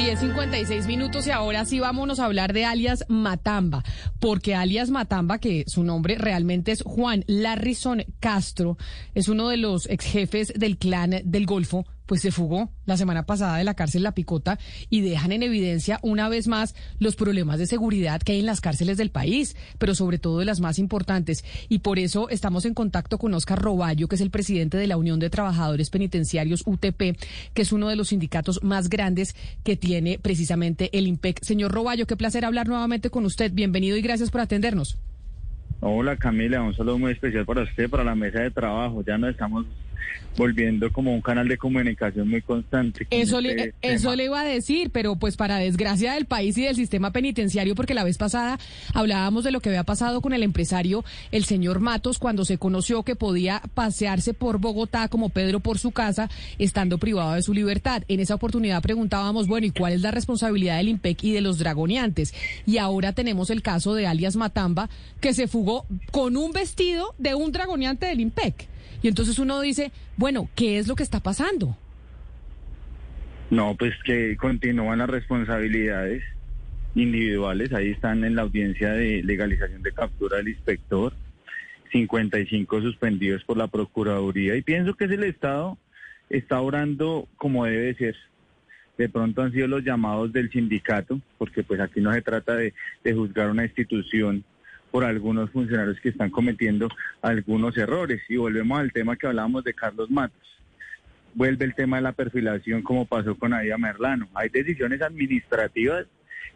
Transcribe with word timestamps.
10.56 0.00 0.86
minutos 0.86 1.26
y 1.26 1.30
ahora 1.30 1.66
sí 1.66 1.78
vámonos 1.78 2.20
a 2.20 2.24
hablar 2.24 2.54
de 2.54 2.64
alias 2.64 3.04
Matamba, 3.08 3.84
porque 4.18 4.54
alias 4.54 4.88
Matamba, 4.88 5.36
que 5.36 5.64
su 5.66 5.84
nombre 5.84 6.14
realmente 6.14 6.72
es 6.72 6.82
Juan 6.82 7.22
Larrison 7.26 8.04
Castro, 8.18 8.78
es 9.14 9.28
uno 9.28 9.50
de 9.50 9.58
los 9.58 9.90
ex 9.90 10.06
jefes 10.06 10.54
del 10.56 10.78
clan 10.78 11.20
del 11.22 11.44
Golfo, 11.44 11.84
pues 12.10 12.22
se 12.22 12.32
fugó 12.32 12.72
la 12.86 12.96
semana 12.96 13.24
pasada 13.24 13.58
de 13.58 13.62
la 13.62 13.74
cárcel 13.74 14.02
La 14.02 14.10
Picota 14.10 14.58
y 14.88 15.00
dejan 15.00 15.30
en 15.30 15.44
evidencia 15.44 16.00
una 16.02 16.28
vez 16.28 16.48
más 16.48 16.74
los 16.98 17.14
problemas 17.14 17.60
de 17.60 17.68
seguridad 17.68 18.20
que 18.20 18.32
hay 18.32 18.40
en 18.40 18.46
las 18.46 18.60
cárceles 18.60 18.96
del 18.96 19.12
país, 19.12 19.54
pero 19.78 19.94
sobre 19.94 20.18
todo 20.18 20.40
de 20.40 20.44
las 20.44 20.58
más 20.58 20.80
importantes. 20.80 21.44
Y 21.68 21.78
por 21.78 22.00
eso 22.00 22.28
estamos 22.28 22.64
en 22.64 22.74
contacto 22.74 23.16
con 23.16 23.32
Oscar 23.32 23.62
Roballo, 23.62 24.08
que 24.08 24.16
es 24.16 24.22
el 24.22 24.32
presidente 24.32 24.76
de 24.76 24.88
la 24.88 24.96
Unión 24.96 25.20
de 25.20 25.30
Trabajadores 25.30 25.88
Penitenciarios 25.88 26.64
UTP, 26.66 27.16
que 27.54 27.62
es 27.62 27.70
uno 27.70 27.86
de 27.86 27.94
los 27.94 28.08
sindicatos 28.08 28.60
más 28.64 28.90
grandes 28.90 29.36
que 29.62 29.76
tiene 29.76 30.18
precisamente 30.18 30.90
el 30.98 31.06
IMPEC. 31.06 31.44
Señor 31.44 31.70
Roballo, 31.70 32.08
qué 32.08 32.16
placer 32.16 32.44
hablar 32.44 32.66
nuevamente 32.66 33.10
con 33.10 33.24
usted. 33.24 33.52
Bienvenido 33.52 33.96
y 33.96 34.02
gracias 34.02 34.32
por 34.32 34.40
atendernos. 34.40 34.98
Hola 35.78 36.16
Camila, 36.16 36.60
un 36.60 36.74
saludo 36.74 36.98
muy 36.98 37.12
especial 37.12 37.46
para 37.46 37.62
usted, 37.62 37.88
para 37.88 38.02
la 38.02 38.16
mesa 38.16 38.40
de 38.40 38.50
trabajo. 38.50 39.04
Ya 39.06 39.16
nos 39.16 39.30
estamos 39.30 39.64
volviendo 40.36 40.92
como 40.92 41.12
un 41.14 41.20
canal 41.20 41.48
de 41.48 41.58
comunicación 41.58 42.28
muy 42.28 42.40
constante. 42.42 43.06
Eso 43.10 43.40
le, 43.40 43.74
eso 43.82 44.14
le 44.16 44.24
iba 44.24 44.40
a 44.40 44.44
decir, 44.44 44.90
pero 44.90 45.16
pues 45.16 45.36
para 45.36 45.58
desgracia 45.58 46.14
del 46.14 46.26
país 46.26 46.56
y 46.56 46.64
del 46.64 46.76
sistema 46.76 47.12
penitenciario, 47.12 47.74
porque 47.74 47.94
la 47.94 48.04
vez 48.04 48.16
pasada 48.16 48.58
hablábamos 48.94 49.44
de 49.44 49.50
lo 49.50 49.60
que 49.60 49.68
había 49.68 49.84
pasado 49.84 50.20
con 50.20 50.32
el 50.32 50.42
empresario, 50.42 51.04
el 51.32 51.44
señor 51.44 51.80
Matos, 51.80 52.18
cuando 52.18 52.44
se 52.44 52.58
conoció 52.58 53.02
que 53.02 53.16
podía 53.16 53.62
pasearse 53.74 54.34
por 54.34 54.58
Bogotá 54.58 55.08
como 55.08 55.28
Pedro 55.28 55.60
por 55.60 55.78
su 55.78 55.90
casa, 55.90 56.30
estando 56.58 56.98
privado 56.98 57.32
de 57.32 57.42
su 57.42 57.52
libertad. 57.52 58.02
En 58.08 58.20
esa 58.20 58.34
oportunidad 58.34 58.82
preguntábamos, 58.82 59.46
bueno, 59.46 59.66
¿y 59.66 59.70
cuál 59.70 59.92
es 59.92 60.00
la 60.00 60.10
responsabilidad 60.10 60.78
del 60.78 60.88
IMPEC 60.88 61.24
y 61.24 61.32
de 61.32 61.40
los 61.40 61.58
dragoneantes? 61.58 62.34
Y 62.66 62.78
ahora 62.78 63.12
tenemos 63.12 63.50
el 63.50 63.62
caso 63.62 63.94
de 63.94 64.06
alias 64.06 64.36
Matamba, 64.36 64.88
que 65.20 65.34
se 65.34 65.48
fugó 65.48 65.86
con 66.10 66.36
un 66.36 66.52
vestido 66.52 67.14
de 67.18 67.34
un 67.34 67.52
dragoneante 67.52 68.06
del 68.06 68.20
IMPEC. 68.20 68.68
Y 69.02 69.08
entonces 69.08 69.38
uno 69.38 69.60
dice, 69.60 69.92
bueno, 70.16 70.48
¿qué 70.54 70.78
es 70.78 70.88
lo 70.88 70.96
que 70.96 71.02
está 71.02 71.20
pasando? 71.20 71.76
No, 73.50 73.74
pues 73.76 73.94
que 74.04 74.36
continúan 74.36 74.98
las 74.98 75.10
responsabilidades 75.10 76.22
individuales. 76.94 77.72
Ahí 77.72 77.90
están 77.90 78.24
en 78.24 78.36
la 78.36 78.42
audiencia 78.42 78.92
de 78.92 79.22
legalización 79.22 79.82
de 79.82 79.92
captura 79.92 80.36
del 80.36 80.48
inspector, 80.48 81.12
55 81.90 82.80
suspendidos 82.82 83.42
por 83.44 83.56
la 83.56 83.66
Procuraduría. 83.66 84.56
Y 84.56 84.62
pienso 84.62 84.94
que 84.94 85.06
es 85.06 85.10
el 85.10 85.24
Estado 85.24 85.78
está 86.30 86.60
orando 86.60 87.28
como 87.36 87.66
debe 87.66 87.94
ser. 87.94 88.16
De 88.96 89.08
pronto 89.08 89.42
han 89.42 89.52
sido 89.52 89.66
los 89.66 89.82
llamados 89.82 90.32
del 90.32 90.50
sindicato, 90.50 91.20
porque 91.38 91.62
pues 91.62 91.80
aquí 91.80 92.00
no 92.00 92.12
se 92.12 92.22
trata 92.22 92.54
de, 92.54 92.72
de 93.02 93.14
juzgar 93.14 93.50
una 93.50 93.64
institución 93.64 94.44
por 94.90 95.04
algunos 95.04 95.50
funcionarios 95.50 96.00
que 96.00 96.10
están 96.10 96.30
cometiendo 96.30 96.88
algunos 97.22 97.76
errores. 97.76 98.20
Y 98.28 98.36
volvemos 98.36 98.78
al 98.78 98.92
tema 98.92 99.16
que 99.16 99.26
hablábamos 99.26 99.64
de 99.64 99.74
Carlos 99.74 100.10
Matos. 100.10 100.38
Vuelve 101.34 101.64
el 101.64 101.74
tema 101.74 101.96
de 101.96 102.02
la 102.02 102.12
perfilación 102.12 102.82
como 102.82 103.06
pasó 103.06 103.36
con 103.36 103.54
Aida 103.54 103.78
Merlano. 103.78 104.28
Hay 104.34 104.48
decisiones 104.48 105.00
administrativas 105.00 106.06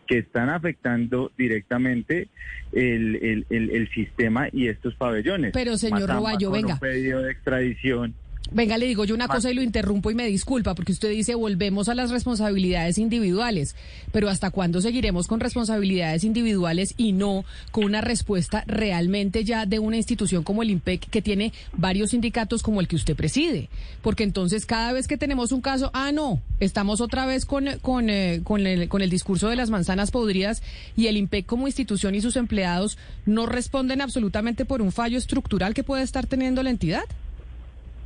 que 0.07 0.19
están 0.19 0.51
afectando 0.51 1.33
directamente 1.39 2.29
el, 2.73 3.47
el, 3.49 3.91
sistema 3.95 4.49
y 4.53 4.69
estos 4.69 4.95
pabellones. 4.97 5.53
Pero 5.53 5.79
señor 5.79 6.11
Roballo, 6.11 6.51
venga. 6.51 6.75
Un 6.75 6.81
pedido 6.81 7.23
de 7.23 7.33
extradición 7.33 8.15
Venga, 8.51 8.79
le 8.79 8.87
digo 8.87 9.05
yo 9.05 9.15
una 9.15 9.27
cosa 9.27 9.51
y 9.51 9.55
lo 9.55 9.63
interrumpo 9.63 10.11
y 10.11 10.15
me 10.15 10.27
disculpa, 10.27 10.75
porque 10.75 10.93
usted 10.93 11.11
dice 11.11 11.35
volvemos 11.35 11.89
a 11.89 11.95
las 11.95 12.11
responsabilidades 12.11 12.99
individuales, 12.99 13.75
pero 14.13 14.29
¿hasta 14.29 14.51
cuándo 14.51 14.81
seguiremos 14.81 15.27
con 15.27 15.41
responsabilidades 15.41 16.25
individuales 16.25 16.95
y 16.97 17.13
no 17.13 17.45
con 17.73 17.85
una 17.85 18.01
respuesta 18.01 18.63
realmente 18.67 19.45
ya 19.45 19.67
de 19.67 19.79
una 19.79 19.97
institución 19.97 20.45
como 20.45 20.63
el 20.63 20.71
IMPEC 20.71 21.09
que 21.09 21.23
tiene 21.23 21.53
varios 21.73 22.11
sindicatos 22.11 22.63
como 22.63 22.81
el 22.81 22.87
que 22.87 22.97
usted 22.97 23.17
preside? 23.17 23.71
Porque 24.03 24.25
entonces 24.25 24.67
cada 24.67 24.93
vez 24.93 25.09
que 25.09 25.17
tenemos 25.17 25.51
un 25.51 25.63
caso, 25.63 25.91
ah, 25.95 26.13
no, 26.13 26.41
estamos 26.61 27.01
otra 27.01 27.27
vez 27.27 27.47
con, 27.47 27.67
con, 27.81 28.11
eh, 28.11 28.43
con, 28.45 28.67
el, 28.67 28.89
con 28.89 29.03
el 29.03 29.11
discurso 29.11 29.49
de 29.49 29.57
las 29.57 29.71
manzanas 29.71 30.11
podridas 30.11 30.63
y 30.97 31.07
el 31.07 31.17
IMPEC 31.17 31.47
como 31.47 31.67
institución 31.67 32.15
y 32.15 32.21
sus 32.21 32.37
empleados 32.37 32.99
no 33.27 33.47
responden 33.47 34.03
absolutamente 34.03 34.65
por 34.65 34.83
un 34.83 34.93
fallo 34.93 35.19
estructural 35.19 35.75
que 35.75 35.83
puede 35.83 36.03
estar 36.03 36.27
teniendo 36.27 36.63
la 36.63 36.71
entidad. 36.71 37.05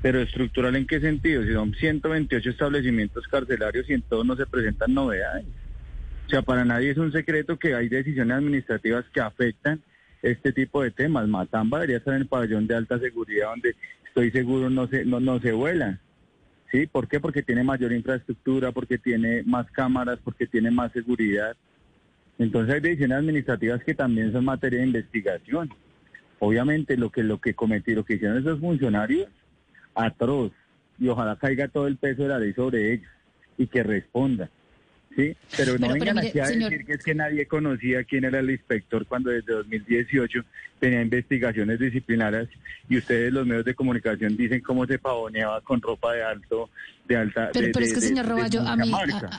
Pero 0.00 0.20
estructural 0.20 0.76
en 0.76 0.86
qué 0.86 1.00
sentido? 1.00 1.42
Si 1.44 1.52
son 1.52 1.74
128 1.74 2.50
establecimientos 2.50 3.26
carcelarios 3.26 3.88
y 3.90 3.94
en 3.94 4.02
todos 4.02 4.24
no 4.24 4.36
se 4.36 4.46
presentan 4.46 4.94
novedades. 4.94 5.46
O 6.26 6.30
sea, 6.30 6.42
para 6.42 6.64
nadie 6.64 6.90
es 6.90 6.98
un 6.98 7.10
secreto 7.10 7.58
que 7.58 7.74
hay 7.74 7.88
decisiones 7.88 8.36
administrativas 8.36 9.04
que 9.12 9.20
afectan 9.20 9.80
este 10.22 10.52
tipo 10.52 10.82
de 10.82 10.90
temas. 10.90 11.26
Matamba 11.26 11.78
debería 11.78 11.98
estar 11.98 12.14
en 12.14 12.22
el 12.22 12.28
pabellón 12.28 12.66
de 12.66 12.76
alta 12.76 12.98
seguridad 12.98 13.48
donde 13.50 13.74
estoy 14.06 14.30
seguro 14.30 14.70
no 14.70 14.86
se, 14.88 15.04
no, 15.04 15.20
no 15.20 15.40
se 15.40 15.52
vuela. 15.52 15.98
¿Sí? 16.70 16.86
¿Por 16.86 17.08
qué? 17.08 17.18
Porque 17.18 17.42
tiene 17.42 17.64
mayor 17.64 17.92
infraestructura, 17.92 18.72
porque 18.72 18.98
tiene 18.98 19.42
más 19.44 19.70
cámaras, 19.70 20.18
porque 20.22 20.46
tiene 20.46 20.70
más 20.70 20.92
seguridad. 20.92 21.56
Entonces 22.38 22.74
hay 22.74 22.80
decisiones 22.80 23.18
administrativas 23.18 23.82
que 23.82 23.94
también 23.94 24.32
son 24.32 24.44
materia 24.44 24.80
de 24.80 24.86
investigación. 24.86 25.70
Obviamente 26.40 26.96
lo 26.96 27.10
que 27.10 27.22
lo 27.22 27.40
que 27.40 27.54
cometieron, 27.54 28.02
lo 28.02 28.04
que 28.04 28.14
hicieron 28.14 28.38
esos 28.38 28.60
funcionarios 28.60 29.28
atroz 29.98 30.52
y 30.98 31.08
ojalá 31.08 31.36
caiga 31.36 31.68
todo 31.68 31.86
el 31.86 31.96
peso 31.96 32.22
de 32.22 32.28
la 32.28 32.38
ley 32.38 32.52
sobre 32.52 32.94
ellos 32.94 33.10
y 33.56 33.66
que 33.66 33.82
responda. 33.82 34.48
Sí, 35.16 35.36
pero 35.56 35.76
no 35.78 35.92
vengan 35.92 36.18
aquí 36.18 36.38
a 36.38 36.46
decir 36.46 36.84
que 36.84 36.92
es 36.92 37.02
que 37.02 37.14
nadie 37.14 37.46
conocía 37.46 38.04
quién 38.04 38.24
era 38.24 38.38
el 38.38 38.50
inspector 38.50 39.04
cuando 39.04 39.30
desde 39.30 39.52
2018 39.52 40.44
tenía 40.78 41.02
investigaciones 41.02 41.80
disciplinarias 41.80 42.48
y 42.88 42.98
ustedes 42.98 43.32
los 43.32 43.44
medios 43.44 43.64
de 43.64 43.74
comunicación 43.74 44.36
dicen 44.36 44.60
cómo 44.60 44.86
se 44.86 45.00
pavoneaba 45.00 45.60
con 45.62 45.82
ropa 45.82 46.12
de 46.12 46.22
alto 46.22 46.70
de 47.08 47.16
alta 47.16 47.50
pero, 47.52 47.68
pero 47.72 47.84
es 47.84 47.94
que 47.94 48.00
señor 48.00 48.26
Roballo 48.26 48.60
a 48.60 48.76
mí 48.76 48.92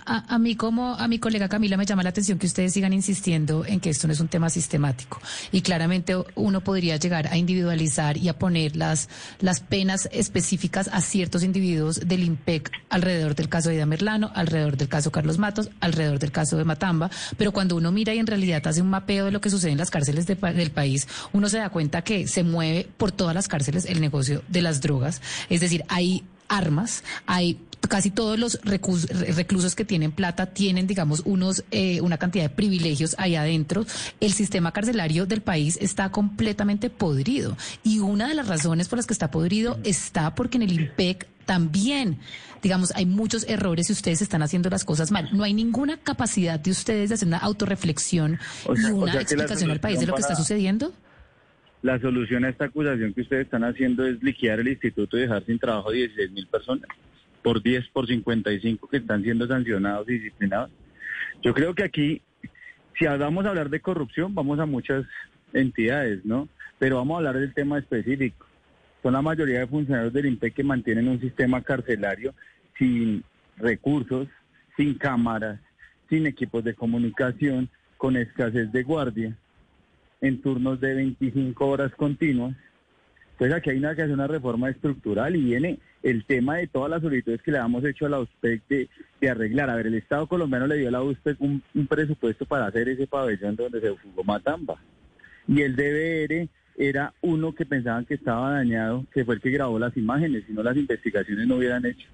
a, 0.06 0.36
a, 0.36 0.40
mí 0.40 0.56
como 0.56 0.96
a 0.96 1.08
mi 1.08 1.20
colega 1.20 1.48
Camila 1.48 1.78
me 1.78 1.86
llama 1.86 2.04
la 2.04 2.10
atención 2.10 2.40
que 2.40 2.48
ustedes 2.48 2.74
sigan 2.74 2.94
insistiendo 2.94 3.66
en 3.66 3.80
que 3.80 3.90
esto 3.90 4.08
no 4.08 4.14
es 4.14 4.20
un 4.20 4.28
tema 4.28 4.50
sistemático. 4.50 5.20
Y 5.52 5.62
claramente 5.62 6.16
uno 6.36 6.62
podría 6.62 6.98
llegar 6.98 7.28
a 7.28 7.38
individualizar 7.38 8.18
y 8.18 8.28
a 8.30 8.38
poner 8.38 8.76
las 8.76 9.10
las 9.40 9.60
penas 9.60 10.10
específicas 10.12 10.90
a 10.92 11.02
ciertos 11.02 11.44
individuos 11.44 12.08
del 12.08 12.24
IMPEC 12.24 12.72
alrededor 12.90 13.36
del 13.36 13.50
caso 13.50 13.70
de 13.70 13.76
Ida 13.76 13.86
Merlano 13.86 14.32
alrededor 14.34 14.78
del 14.78 14.90
caso 14.90 15.12
Carlos 15.12 15.38
Matos 15.38 15.70
alrededor 15.80 16.20
del 16.20 16.32
caso 16.32 16.58
de 16.58 16.66
Matamba. 16.66 17.10
Pero 17.38 17.52
cuando 17.52 17.76
uno 17.76 17.92
mira 17.92 18.14
y 18.14 18.20
en 18.20 18.28
realidad 18.28 18.66
hace 18.66 18.82
un 18.82 18.90
mapeo 18.90 19.26
de 19.26 19.32
lo 19.32 19.42
que 19.42 19.50
sucede 19.50 19.72
en 19.72 19.78
las 19.78 19.92
cárceles 19.92 20.26
del 20.26 20.72
país 20.72 21.08
uno 21.34 21.50
se 21.50 21.58
da 21.58 21.70
cuenta 21.70 22.02
que 22.02 22.28
se 22.28 22.44
mueve 22.44 22.88
por 22.98 23.12
todas 23.12 23.36
las 23.36 23.48
cárceles 23.48 23.86
el 23.86 24.02
negocio 24.02 24.44
de 24.48 24.62
las 24.62 24.82
drogas. 24.82 25.22
Es 25.50 25.62
decir, 25.62 25.84
hay 25.88 26.24
armas, 26.50 27.04
hay 27.26 27.60
casi 27.88 28.12
todos 28.12 28.38
los 28.38 28.60
reclusos 28.64 29.76
que 29.76 29.86
tienen 29.86 30.12
plata 30.12 30.48
tienen, 30.48 30.88
digamos, 30.88 31.22
unos 31.26 31.64
eh, 31.72 32.02
una 32.02 32.18
cantidad 32.18 32.44
de 32.44 32.50
privilegios 32.50 33.16
ahí 33.18 33.36
adentro. 33.36 33.86
El 34.20 34.34
sistema 34.34 34.72
carcelario 34.72 35.26
del 35.26 35.42
país 35.42 35.78
está 35.82 36.12
completamente 36.12 36.90
podrido 36.90 37.56
y 37.84 38.00
una 38.00 38.28
de 38.28 38.36
las 38.36 38.48
razones 38.48 38.88
por 38.88 38.98
las 38.98 39.08
que 39.08 39.14
está 39.14 39.32
podrido 39.32 39.80
está 39.84 40.36
porque 40.36 40.58
en 40.58 40.64
el 40.64 40.74
IMPEC 40.74 41.28
también, 41.46 42.20
digamos, 42.62 42.92
hay 42.96 43.08
muchos 43.08 43.44
errores 43.48 43.90
y 43.90 43.94
ustedes 43.94 44.22
están 44.22 44.44
haciendo 44.44 44.70
las 44.70 44.86
cosas 44.86 45.10
mal. 45.10 45.30
No 45.32 45.44
hay 45.44 45.54
ninguna 45.54 45.98
capacidad 45.98 46.60
de 46.60 46.70
ustedes 46.70 47.10
de 47.10 47.16
hacer 47.16 47.28
una 47.28 47.38
autorreflexión 47.38 48.40
y 48.68 48.92
una 48.92 49.20
explicación 49.20 49.72
al 49.72 49.80
país 49.80 50.00
de 50.00 50.06
lo 50.06 50.14
que 50.14 50.22
está 50.22 50.36
sucediendo. 50.36 50.94
La 51.82 51.98
solución 52.00 52.44
a 52.44 52.50
esta 52.50 52.66
acusación 52.66 53.14
que 53.14 53.22
ustedes 53.22 53.46
están 53.46 53.64
haciendo 53.64 54.06
es 54.06 54.22
liquidar 54.22 54.60
el 54.60 54.68
instituto 54.68 55.18
y 55.18 55.22
dejar 55.22 55.46
sin 55.46 55.60
trabajo 55.60 55.90
a 55.90 55.94
16 55.94 56.32
mil 56.32 56.46
personas, 56.48 56.90
por 57.42 57.64
10, 57.64 57.88
por 57.90 58.06
55 58.06 58.88
que 58.90 58.98
están 58.98 59.24
siendo 59.24 59.48
sancionados 59.48 60.10
y 60.10 60.14
disciplinados. 60.14 60.72
Yo 61.42 61.54
creo 61.54 61.74
que 61.74 61.86
aquí, 61.86 62.22
si 62.98 63.06
vamos 63.06 63.46
a 63.46 63.50
hablar 63.50 63.70
de 63.70 63.80
corrupción, 63.80 64.36
vamos 64.36 64.60
a 64.60 64.66
muchas 64.66 65.06
entidades, 65.54 66.26
¿no? 66.26 66.50
Pero 66.80 66.98
vamos 66.98 67.16
a 67.16 67.18
hablar 67.20 67.40
del 67.40 67.54
tema 67.54 67.80
específico. 67.80 68.46
Son 69.02 69.14
la 69.14 69.22
mayoría 69.22 69.60
de 69.60 69.68
funcionarios 69.68 70.12
del 70.12 70.26
INPE 70.26 70.52
que 70.52 70.64
mantienen 70.66 71.08
un 71.08 71.22
sistema 71.22 71.62
carcelario 71.62 72.34
sin 72.78 73.24
recursos, 73.56 74.28
sin 74.76 74.96
cámaras, 74.96 75.62
sin 76.10 76.28
equipos 76.28 76.62
de 76.62 76.74
comunicación, 76.74 77.70
con 77.96 78.18
escasez 78.18 78.70
de 78.72 78.84
guardia 78.84 79.38
en 80.22 80.42
turnos 80.42 80.80
de 80.80 80.94
25 80.96 81.68
horas 81.68 81.94
continuas. 81.96 82.56
Entonces 83.34 83.58
aquí 83.58 83.70
hay 83.70 83.78
una 83.78 83.96
que 83.96 84.02
hacer 84.02 84.14
una 84.14 84.28
reforma 84.28 84.70
estructural 84.70 85.36
y 85.36 85.44
viene 85.44 85.80
el 86.04 86.26
tema 86.26 86.58
de 86.58 86.68
todas 86.68 86.90
las 86.90 87.02
solicitudes 87.02 87.42
que 87.42 87.52
le 87.52 87.58
hemos 87.58 87.84
hecho 87.86 88.06
a 88.06 88.10
la 88.10 88.20
USPEC 88.20 88.62
de, 88.68 89.30
arreglar. 89.30 89.70
A 89.70 89.76
ver, 89.76 89.88
el 89.88 89.96
Estado 89.96 90.28
colombiano 90.28 90.68
le 90.68 90.78
dio 90.78 90.90
a 90.90 90.92
la 90.92 91.02
USPEC 91.02 91.40
un, 91.40 91.64
presupuesto 91.88 92.46
para 92.46 92.68
hacer 92.68 92.90
ese 92.90 93.08
pabellón 93.08 93.56
donde 93.56 93.80
se 93.80 93.96
fugó 93.96 94.24
Matamba. 94.24 94.76
Y 95.48 95.62
el 95.62 95.76
DBR 95.76 96.50
era 96.78 97.14
uno 97.22 97.54
que 97.54 97.66
pensaban 97.66 98.06
que 98.06 98.16
estaba 98.16 98.52
dañado, 98.52 99.06
que 99.14 99.26
fue 99.26 99.36
el 99.36 99.42
que 99.42 99.52
grabó 99.52 99.80
las 99.80 99.96
imágenes, 99.98 100.44
si 100.46 100.54
no 100.54 100.64
las 100.64 100.78
investigaciones 100.78 101.48
no 101.48 101.56
hubieran 101.56 101.86
hecho, 101.86 102.08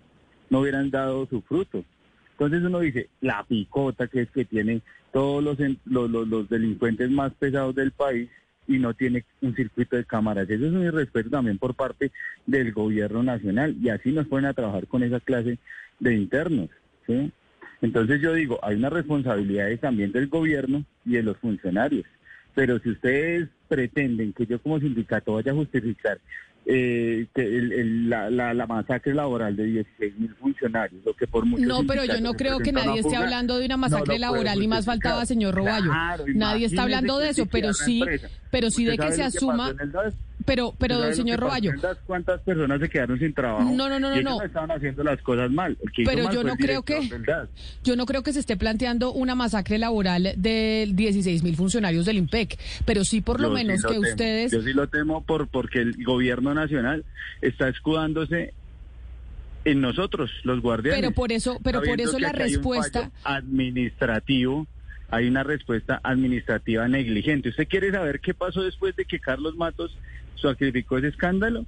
no 0.50 0.60
hubieran 0.62 0.90
dado 0.90 1.26
su 1.28 1.42
fruto. 1.42 1.84
Entonces 2.32 2.64
uno 2.64 2.80
dice, 2.80 3.10
la 3.22 3.44
picota 3.48 4.08
que 4.08 4.22
es 4.22 4.32
que 4.32 4.46
tiene 4.46 4.82
todos 5.16 5.42
los, 5.42 5.58
los, 5.86 6.28
los, 6.28 6.50
delincuentes 6.50 7.10
más 7.10 7.34
pesados 7.36 7.74
del 7.74 7.92
país 7.92 8.30
y 8.68 8.80
no 8.80 8.94
tiene 8.94 9.24
un 9.42 9.56
circuito 9.56 9.96
de 9.96 10.04
cámaras. 10.04 10.50
Eso 10.50 10.66
es 10.66 10.74
un 10.74 10.84
irrespeto 10.84 11.30
también 11.30 11.58
por 11.58 11.74
parte 11.74 12.12
del 12.46 12.74
gobierno 12.74 13.24
nacional 13.24 13.78
y 13.82 13.88
así 13.88 14.12
nos 14.12 14.28
ponen 14.28 14.48
a 14.48 14.54
trabajar 14.54 14.88
con 14.88 15.04
esa 15.04 15.22
clase 15.22 15.58
de 16.02 16.16
internos. 16.16 16.70
¿sí? 17.08 17.32
Entonces 17.82 18.20
yo 18.20 18.34
digo, 18.34 18.60
hay 18.62 18.76
una 18.76 18.90
responsabilidad 18.90 19.70
también 19.80 20.12
del 20.12 20.28
gobierno 20.28 20.84
y 21.06 21.12
de 21.12 21.24
los 21.24 21.38
funcionarios. 21.38 22.06
Pero 22.54 22.78
si 22.80 22.90
ustedes 22.90 23.48
pretenden 23.70 24.34
que 24.34 24.46
yo 24.46 24.60
como 24.60 24.82
sindicato 24.82 25.36
vaya 25.36 25.54
a 25.54 25.56
justificar 25.56 26.20
eh, 26.68 27.28
la, 27.36 28.30
la, 28.30 28.68
masacre 28.68 29.14
laboral 29.14 29.56
de 29.56 29.66
16 29.66 30.18
mil 30.18 30.34
funcionarios, 30.36 31.04
lo 31.06 31.14
que 31.14 31.28
por 31.28 31.46
muchos 31.46 31.66
No, 31.66 31.86
pero 31.86 32.06
yo 32.06 32.20
no 32.22 32.34
creo 32.34 32.60
que 32.60 32.72
nadie 32.72 33.02
esté 33.02 33.16
hablando 33.16 33.58
de 33.60 33.66
una 33.66 33.78
masacre 33.78 34.18
laboral, 34.18 34.60
ni 34.60 34.68
más 34.68 34.86
faltaba, 34.86 35.26
señor 35.26 35.54
Roballo. 35.56 35.92
nadie 36.34 36.66
está 36.66 36.84
hablando 36.84 37.20
de 37.20 37.30
eso, 37.30 37.46
pero 37.46 37.74
sí, 37.74 38.04
pero 38.52 38.72
sí 38.72 38.86
de 38.86 38.98
que 38.98 39.12
se 39.12 39.24
asuma... 39.24 39.74
Pero, 40.46 40.74
pero, 40.78 41.12
señor 41.14 41.40
Roballo. 41.40 41.72
¿Cuántas 42.06 42.40
personas 42.42 42.80
se 42.80 42.90
quedaron 42.90 43.20
sin 43.20 43.34
trabajo? 43.34 43.64
No, 43.72 43.90
no, 43.90 44.00
no, 44.00 44.16
no. 44.16 44.22
no. 44.22 44.42
estaban 44.42 44.72
haciendo 44.72 45.04
las 45.04 45.22
cosas 45.22 45.52
mal. 45.52 45.78
pero 46.06 46.32
yo 46.32 46.44
no 46.44 46.56
creo 46.56 46.84
que. 46.84 47.10
Yo 47.84 47.96
no 47.96 48.06
creo 48.06 48.24
que 48.24 48.34
se 48.34 48.40
esté 48.40 48.56
planteando 48.56 49.12
una 49.12 49.36
masacre 49.36 49.78
laboral 49.78 50.34
de 50.38 50.90
16 50.94 51.44
mil 51.44 51.56
funcionarios 51.56 52.06
del 52.06 52.18
IMPEC. 52.18 52.60
Pero 52.86 53.04
sí, 53.04 53.22
por 53.22 53.40
lo 53.40 53.50
menos 53.50 53.84
que 53.84 54.00
ustedes. 54.00 54.52
Yo 54.52 54.62
sí 54.62 54.74
lo 54.74 54.88
temo 54.88 55.24
por 55.24 55.48
porque 55.48 55.80
el 55.80 56.04
gobierno 56.04 56.54
nacional 56.54 57.06
está 57.42 57.68
escudándose 57.68 58.54
en 59.66 59.82
nosotros, 59.82 60.32
los 60.44 60.62
guardianes. 60.62 61.02
Pero 61.02 61.12
por 61.14 61.32
eso, 61.32 61.60
pero 61.64 61.82
por 61.82 62.00
eso 62.00 62.20
la 62.20 62.32
respuesta. 62.32 63.12
administrativo 63.24 64.68
hay 65.10 65.28
una 65.28 65.44
respuesta 65.44 66.00
administrativa 66.04 66.88
negligente. 66.88 67.50
¿Usted 67.50 67.68
quiere 67.68 67.92
saber 67.92 68.20
qué 68.20 68.34
pasó 68.34 68.62
después 68.62 68.96
de 68.96 69.06
que 69.06 69.20
Carlos 69.20 69.56
Matos 69.56 69.96
sacrificó 70.42 70.98
ese 70.98 71.08
escándalo? 71.08 71.66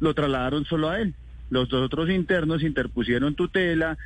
Lo 0.00 0.14
trasladaron 0.14 0.64
solo 0.64 0.90
a 0.90 1.00
él. 1.00 1.14
Los 1.50 1.68
dos 1.68 1.82
otros 1.82 2.10
internos 2.10 2.62
interpusieron 2.62 3.34
tutela, 3.34 3.96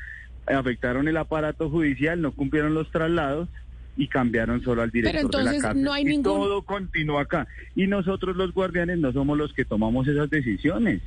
afectaron 0.47 1.09
el 1.09 1.17
aparato 1.17 1.71
judicial, 1.71 2.21
no 2.21 2.33
cumplieron 2.33 2.75
los 2.75 2.91
traslados 2.91 3.49
y 3.97 4.09
cambiaron 4.09 4.62
solo 4.62 4.83
al 4.83 4.91
director 4.91 5.17
Pero 5.17 5.27
entonces 5.27 5.53
de 5.53 5.59
la 5.59 5.62
cárcel. 5.62 5.85
No 5.85 5.93
hay 5.93 6.03
y 6.03 6.07
ningún... 6.07 6.23
todo 6.23 6.62
continúa 6.62 7.23
acá. 7.23 7.47
Y 7.75 7.87
nosotros 7.87 8.37
los 8.37 8.53
guardianes 8.53 8.99
no 8.99 9.12
somos 9.12 9.37
los 9.37 9.53
que 9.53 9.65
tomamos 9.65 10.07
esas 10.07 10.31
decisiones. 10.31 11.03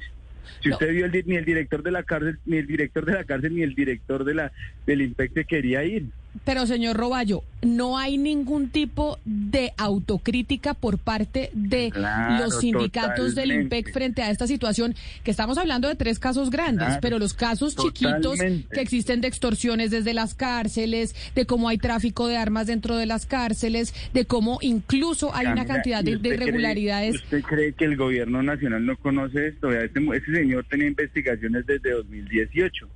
Si 0.62 0.70
usted 0.70 0.92
vio 0.92 1.08
ni 1.08 1.36
el 1.36 1.46
director 1.46 1.84
de 1.84 1.92
la 1.92 2.04
cárcel, 2.04 2.40
ni 2.46 2.58
el 2.58 2.68
director 2.68 3.06
de 3.06 3.14
la 3.14 3.24
cárcel, 3.24 3.56
ni 3.56 3.62
el 3.62 3.76
director 3.76 4.24
de 4.24 4.34
la 4.34 4.52
del 4.86 5.02
INPEC 5.02 5.46
quería 5.48 5.84
ir. 5.84 6.08
Pero 6.46 6.66
señor 6.66 6.98
Roballo, 6.98 7.44
no 7.62 7.98
hay 7.98 8.18
ningún 8.18 8.70
tipo 8.70 9.20
de 9.26 9.74
autocrítica 9.78 10.74
por 10.74 10.98
parte 10.98 11.50
de 11.54 11.92
los 12.40 12.60
sindicatos 12.60 13.36
del 13.36 13.52
IMPEC 13.52 13.94
frente 13.94 14.22
a 14.22 14.30
esta 14.30 14.48
situación, 14.48 14.96
que 15.24 15.32
estamos 15.32 15.58
hablando 15.58 15.88
de 15.88 15.96
tres 15.96 16.20
casos 16.20 16.50
grandes, 16.50 16.98
pero 17.02 17.20
los 17.20 17.34
casos 17.34 17.76
chiquitos 17.76 18.40
que 18.40 18.82
existen 18.82 19.22
de 19.22 19.28
extorsiones 19.28 19.92
desde 19.92 20.14
las 20.14 20.34
cárceles, 20.34 21.16
de 21.36 21.46
cómo 21.46 21.70
hay 21.70 21.78
tráfico 21.78 22.28
de 22.28 22.38
armas 22.38 22.68
dentro 22.68 22.98
de 22.98 23.06
las 23.06 23.26
cárceles, 23.26 23.94
de 24.14 24.26
cómo 24.26 24.58
incluso 24.62 25.34
hay 25.34 25.48
una 25.48 25.66
cantidad 25.66 26.04
de, 26.04 26.12
irregularidades. 26.12 27.16
¿Usted 27.16 27.44
cree 27.44 27.74
que 27.74 27.86
el 27.86 27.96
gobierno 27.96 28.44
nacional 28.44 28.86
no 28.86 28.98
conoce 28.98 29.48
esto? 29.48 29.72
Este, 29.72 30.00
ese 30.00 30.34
señor 30.34 30.66
tenía 30.70 30.88
investigaciones 30.88 31.66
desde 31.66 31.92
2018 31.92 32.88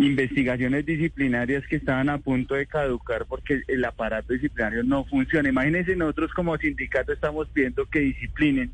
investigaciones 0.00 0.86
disciplinarias 0.86 1.66
que 1.66 1.76
estaban 1.76 2.08
a 2.08 2.18
punto 2.18 2.54
de 2.54 2.66
caducar 2.66 3.26
porque 3.26 3.62
el 3.68 3.84
aparato 3.84 4.32
disciplinario 4.32 4.82
no 4.82 5.04
funciona. 5.04 5.50
Imagínense, 5.50 5.94
nosotros 5.94 6.32
como 6.32 6.56
sindicato 6.56 7.12
estamos 7.12 7.48
pidiendo 7.48 7.84
que 7.84 8.00
disciplinen, 8.00 8.72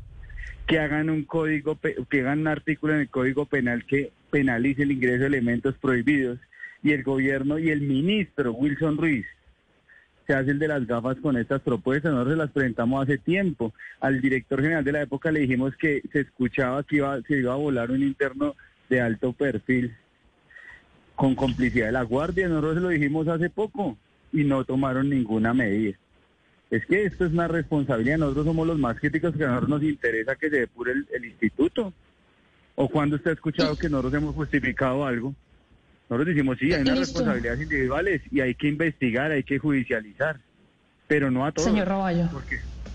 que 0.65 0.79
hagan 0.79 1.09
un 1.09 1.23
código, 1.23 1.77
que 2.09 2.21
hagan 2.21 2.39
un 2.39 2.47
artículo 2.47 2.93
en 2.93 3.01
el 3.01 3.09
Código 3.09 3.45
Penal 3.45 3.85
que 3.85 4.11
penalice 4.31 4.83
el 4.83 4.91
ingreso 4.93 5.19
de 5.21 5.27
elementos 5.27 5.75
prohibidos 5.75 6.39
y 6.81 6.91
el 6.93 7.03
gobierno 7.03 7.59
y 7.59 7.71
el 7.71 7.81
ministro 7.81 8.53
Wilson 8.53 8.97
Ruiz 8.97 9.25
se 10.25 10.33
hace 10.33 10.51
el 10.51 10.59
de 10.59 10.67
las 10.67 10.85
gafas 10.87 11.17
con 11.17 11.37
estas 11.37 11.61
propuestas. 11.61 12.13
Nosotros 12.13 12.37
las 12.37 12.51
presentamos 12.51 13.03
hace 13.03 13.17
tiempo. 13.17 13.73
Al 13.99 14.21
director 14.21 14.61
general 14.61 14.83
de 14.83 14.91
la 14.91 15.01
época 15.01 15.31
le 15.31 15.41
dijimos 15.41 15.75
que 15.75 16.01
se 16.11 16.21
escuchaba 16.21 16.83
que 16.83 16.97
iba, 16.97 17.21
se 17.21 17.37
iba 17.37 17.53
a 17.53 17.57
volar 17.57 17.91
un 17.91 18.03
interno 18.03 18.55
de 18.89 19.01
alto 19.01 19.33
perfil 19.33 19.93
con 21.17 21.33
complicidad 21.33 21.87
de 21.87 21.91
la 21.91 22.03
Guardia. 22.03 22.47
Nosotros 22.47 22.75
se 22.75 22.81
lo 22.81 22.89
dijimos 22.89 23.27
hace 23.27 23.49
poco 23.49 23.97
y 24.31 24.43
no 24.43 24.63
tomaron 24.63 25.09
ninguna 25.09 25.51
medida. 25.51 25.97
Es 26.69 26.85
que 26.85 27.05
esto 27.05 27.25
es 27.25 27.33
una 27.33 27.47
responsabilidad. 27.47 28.19
Nosotros 28.19 28.45
somos 28.45 28.67
los 28.67 28.77
más 28.77 28.99
críticos 28.99 29.35
que 29.35 29.43
a 29.43 29.47
nosotros 29.47 29.69
nos 29.69 29.83
interesa 29.83 30.35
que 30.35 30.49
se 30.49 30.59
depure 30.59 30.93
el, 31.11 31.25
instituto. 31.25 31.91
¿O 32.75 32.87
cuando 32.87 33.15
usted 33.15 33.31
ha 33.31 33.33
escuchado 33.33 33.75
que 33.75 33.89
nosotros 33.89 34.13
hemos 34.13 34.35
justificado 34.35 35.05
algo? 35.05 35.33
Nosotros 36.07 36.35
decimos, 36.35 36.57
sí, 36.59 36.71
hay 36.71 36.83
unas 36.83 36.99
responsabilidades 36.99 37.61
individuales 37.61 38.21
y 38.31 38.39
hay 38.39 38.53
que 38.53 38.67
investigar, 38.67 39.31
hay 39.31 39.43
que 39.43 39.57
judicializar, 39.57 40.39
pero 41.07 41.31
no 41.31 41.45
a 41.47 41.51
todos. 41.51 41.67
Señor 41.67 41.87
Roballo. 41.87 42.29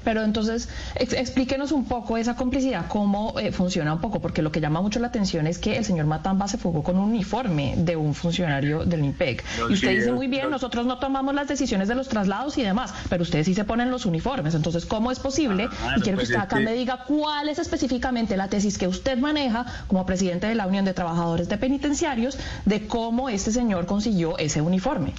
Pero 0.05 0.23
entonces, 0.23 0.69
explíquenos 0.97 1.73
un 1.73 1.85
poco 1.85 2.17
esa 2.17 2.37
complicidad, 2.37 2.87
cómo 2.89 3.39
eh, 3.39 3.53
funciona 3.53 3.95
un 3.95 4.01
poco, 4.01 4.21
porque 4.21 4.43
lo 4.43 4.51
que 4.53 4.61
llama 4.61 4.81
mucho 4.81 4.99
la 5.01 5.09
atención 5.09 5.47
es 5.47 5.59
que 5.59 5.77
el 5.77 5.85
señor 5.85 6.07
Matamba 6.07 6.49
se 6.49 6.59
fugó 6.59 6.83
con 6.83 6.99
un 6.99 7.11
uniforme 7.11 7.75
de 7.77 7.97
un 7.97 8.15
funcionario 8.15 8.85
del 8.85 9.05
IMPEC. 9.05 9.45
y 9.69 9.73
usted 9.73 9.91
dice 9.97 10.13
muy 10.13 10.27
bien, 10.27 10.51
nosotros 10.51 10.87
no 10.87 10.99
tomamos 10.99 11.35
las 11.35 11.49
decisiones 11.49 11.89
de 11.89 11.95
los 11.95 12.09
traslados 12.09 12.59
y 12.59 12.63
demás, 12.63 12.93
pero 13.09 13.23
ustedes 13.23 13.47
sí 13.47 13.55
se 13.55 13.65
ponen 13.65 13.91
los 13.91 14.07
uniformes. 14.07 14.55
Entonces, 14.55 14.87
¿cómo 14.87 15.11
es 15.11 15.19
posible? 15.19 15.69
Ah, 15.85 15.95
y 15.97 16.01
quiero 16.01 16.19
que 16.19 16.25
pues 16.25 16.31
usted 16.31 16.41
acá 16.41 16.61
me 16.61 16.73
diga 16.75 17.05
cuál 17.07 17.49
es 17.49 17.59
específicamente 17.59 18.37
la 18.37 18.49
tesis 18.49 18.79
que 18.79 18.89
usted 18.89 19.19
maneja 19.19 19.67
como 19.87 20.07
presidente 20.07 20.47
de 20.47 20.55
la 20.55 20.67
Unión 20.67 20.85
de 20.85 20.95
Trabajadores 20.95 21.49
de 21.49 21.57
Penitenciarios 21.59 22.39
de 22.65 22.87
cómo 22.87 23.29
este 23.29 23.53
señor 23.53 23.87
consiguió 23.87 24.39
ese 24.39 24.61
uniforme. 24.61 25.13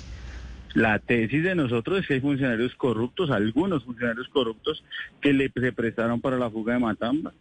La 0.73 0.97
tesis 0.97 1.43
de 1.43 1.53
nosotros 1.53 1.99
es 1.99 2.07
que 2.07 2.15
hay 2.15 2.19
funcionarios 2.19 2.73
corruptos, 2.75 3.29
algunos 3.29 3.83
funcionarios 3.83 4.27
corruptos 4.29 4.83
que 5.21 5.31
le 5.31 5.51
se 5.53 5.71
prestaron 5.71 6.19
para 6.19 6.37
la 6.37 6.49
fuga 6.49 6.73
de 6.73 6.79
Matamba 6.79 7.31